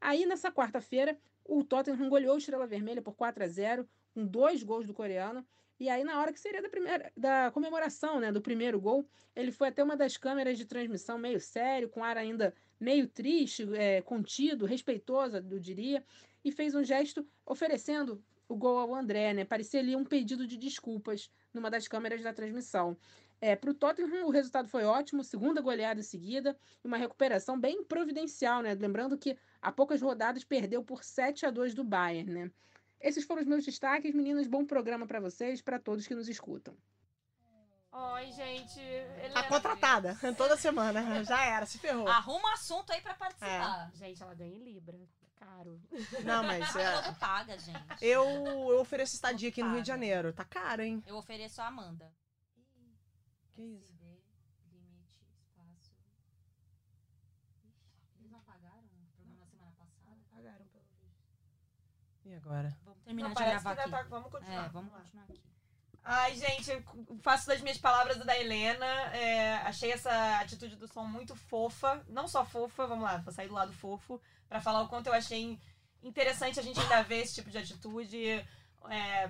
[0.00, 4.62] Aí nessa quarta-feira, o Tottenham goleou o Estrela Vermelha por 4 a 0 com dois
[4.62, 5.44] gols do coreano.
[5.80, 9.52] E aí, na hora que seria da, primeira, da comemoração né, do primeiro gol, ele
[9.52, 14.02] foi até uma das câmeras de transmissão meio sério, com ar ainda meio triste, é,
[14.02, 16.04] contido, respeitoso, eu diria,
[16.44, 19.44] e fez um gesto oferecendo o gol ao André, né?
[19.44, 22.96] Parecia ali um pedido de desculpas numa das câmeras da transmissão.
[23.40, 27.84] É, Para o Tottenham, o resultado foi ótimo, segunda goleada seguida, e uma recuperação bem
[27.84, 28.74] providencial, né?
[28.74, 32.50] Lembrando que há poucas rodadas perdeu por 7 a 2 do Bayern, né?
[33.00, 34.46] Esses foram os meus destaques, meninas.
[34.46, 36.76] Bom programa para vocês, para todos que nos escutam.
[37.90, 38.80] Oi, gente.
[38.80, 39.34] Helena.
[39.34, 41.24] Tá contratada toda semana.
[41.24, 42.06] Já era, se ferrou.
[42.06, 43.90] Arruma assunto aí pra participar.
[43.94, 44.98] Gente, ela ganha em Libra.
[45.36, 45.80] Caro.
[46.24, 47.80] Não, mas A é, Globo paga, gente.
[48.02, 50.32] eu, eu ofereço estadia aqui no Rio de Janeiro.
[50.32, 51.02] Tá caro, hein?
[51.06, 52.12] Eu ofereço a Amanda.
[53.54, 53.86] Que isso?
[53.86, 54.20] CD,
[54.72, 55.92] limite, espaço.
[57.64, 57.82] Ixi,
[58.18, 60.16] Eles não apagaram o programa semana passada?
[60.30, 61.14] Pagaram pelo vídeo.
[62.24, 62.76] E agora?
[63.08, 63.90] Terminar Não, de gravar que aqui.
[63.90, 64.66] tá- Vamos continuar.
[64.66, 64.98] É, vamos lá.
[64.98, 65.40] continuar aqui.
[66.04, 66.84] Ai, gente,
[67.22, 68.84] faço das minhas palavras da Helena.
[69.14, 72.04] É, achei essa atitude do som muito fofa.
[72.08, 75.14] Não só fofa, vamos lá, vou sair do lado fofo pra falar o quanto eu
[75.14, 75.58] achei
[76.02, 78.46] interessante a gente ainda ver esse tipo de atitude.
[78.90, 79.28] É,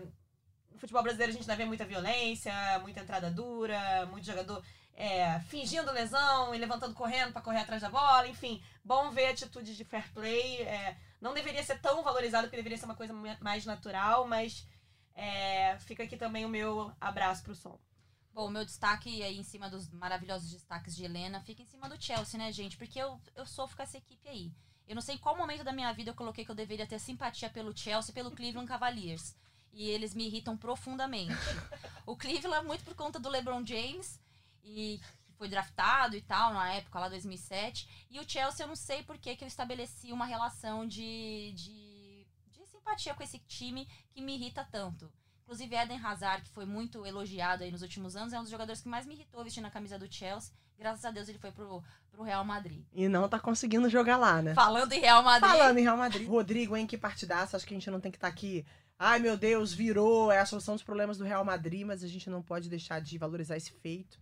[0.73, 4.61] no futebol brasileiro a gente ainda vê muita violência, muita entrada dura, muito jogador
[4.95, 8.27] é, fingindo lesão e levantando correndo pra correr atrás da bola.
[8.27, 10.63] Enfim, bom ver atitudes de fair play.
[10.63, 14.67] É, não deveria ser tão valorizado, porque deveria ser uma coisa mais natural, mas
[15.15, 17.79] é, fica aqui também o meu abraço pro som.
[18.33, 21.89] Bom, o meu destaque aí em cima dos maravilhosos destaques de Helena fica em cima
[21.89, 22.77] do Chelsea, né, gente?
[22.77, 24.53] Porque eu, eu sofro com essa equipe aí.
[24.87, 26.99] Eu não sei em qual momento da minha vida eu coloquei que eu deveria ter
[26.99, 29.37] simpatia pelo Chelsea e pelo Cleveland Cavaliers.
[29.73, 31.35] E eles me irritam profundamente.
[32.07, 34.19] O Cleveland, muito por conta do LeBron James,
[34.65, 35.01] e
[35.39, 38.07] foi draftado e tal, na época lá, 2007.
[38.11, 42.27] E o Chelsea, eu não sei por que que eu estabeleci uma relação de, de,
[42.51, 45.11] de simpatia com esse time que me irrita tanto.
[45.45, 48.83] Inclusive, Eden Hazard, que foi muito elogiado aí nos últimos anos, é um dos jogadores
[48.83, 50.53] que mais me irritou vestindo a camisa do Chelsea.
[50.77, 52.85] Graças a Deus ele foi pro, pro Real Madrid.
[52.93, 54.55] E não tá conseguindo jogar lá, né?
[54.55, 55.51] Falando em Real Madrid.
[55.51, 56.29] Falando em Real Madrid.
[56.29, 57.57] Rodrigo, hein, que partidaço.
[57.57, 58.65] Acho que a gente não tem que estar aqui.
[58.99, 62.29] Ai, meu Deus, virou, é a solução dos problemas do Real Madrid, mas a gente
[62.29, 64.21] não pode deixar de valorizar esse feito.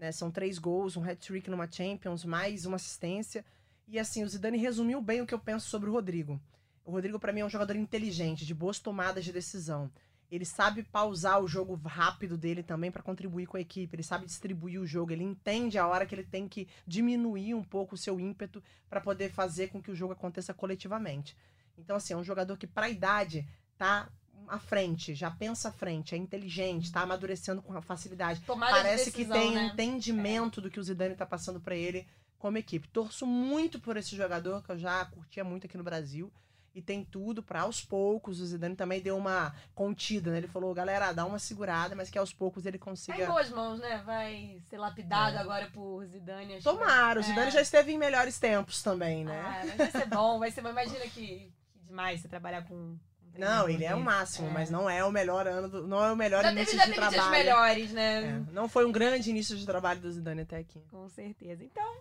[0.00, 0.10] Né?
[0.10, 3.44] São três gols, um hat-trick numa Champions, mais uma assistência.
[3.86, 6.40] E assim, o Zidane resumiu bem o que eu penso sobre o Rodrigo.
[6.82, 9.90] O Rodrigo, para mim, é um jogador inteligente, de boas tomadas de decisão.
[10.30, 13.94] Ele sabe pausar o jogo rápido dele também para contribuir com a equipe.
[13.94, 15.12] Ele sabe distribuir o jogo.
[15.12, 19.02] Ele entende a hora que ele tem que diminuir um pouco o seu ímpeto para
[19.02, 21.36] poder fazer com que o jogo aconteça coletivamente.
[21.76, 23.46] Então, assim, é um jogador que, para a idade,
[23.76, 24.08] tá
[24.50, 28.40] à frente, já pensa à frente, é inteligente, tá amadurecendo com facilidade.
[28.40, 29.70] Tomada Parece de que decisão, tem né?
[29.72, 32.06] entendimento do que o Zidane tá passando para ele
[32.38, 32.88] como equipe.
[32.88, 36.32] Torço muito por esse jogador que eu já curtia muito aqui no Brasil
[36.74, 40.38] e tem tudo para aos poucos o Zidane também deu uma contida, né?
[40.38, 43.50] Ele falou, galera, dá uma segurada, mas que aos poucos ele Tá consiga em boas
[43.50, 44.02] mãos, né?
[44.06, 46.54] Vai ser lapidado agora por Zidane.
[46.54, 47.50] acho que Tomara, o Zidane É.
[47.50, 49.40] já esteve em melhores tempos também, né?
[49.44, 50.70] Ah, vai ser bom, vai ser bom.
[50.70, 52.96] Imagina que, que demais você trabalhar com.
[53.40, 54.04] Não, ele é o desse.
[54.06, 54.52] máximo, É.
[54.52, 56.84] mas não é o melhor ano, do- não é o melhor Já teve, início já
[56.84, 57.32] de teve dias trabalho.
[57.44, 58.22] melhores, né?
[58.48, 60.80] É, não foi um grande início de trabalho do Zidane até aqui.
[60.90, 61.64] Com certeza.
[61.64, 61.96] Então,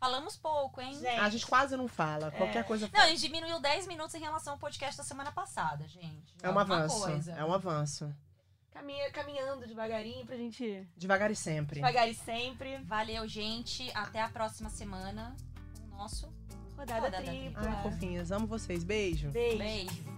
[0.00, 0.94] Falamos pouco, hein?
[0.94, 1.06] gente.
[1.08, 2.62] A gente quase não fala, qualquer É.
[2.62, 6.32] coisa Não, a gente diminuiu 10 minutos em relação ao podcast da semana passada, gente.
[6.40, 7.32] é um avanço, coisa.
[7.32, 8.14] é um avanço.
[8.70, 10.86] Caminha, caminhando devagarinho pra gente.
[10.96, 11.76] Devagar e sempre.
[11.76, 12.76] Devagar e sempre.
[12.84, 13.90] Valeu, gente.
[13.92, 15.34] Até a próxima semana
[15.90, 16.32] o nosso
[16.76, 17.62] Rodada, Rodada tripla.
[17.68, 18.84] Ai, fofinhas, amo vocês.
[18.84, 19.30] Beijo.
[19.32, 19.58] Beijo.
[19.58, 20.17] beijo.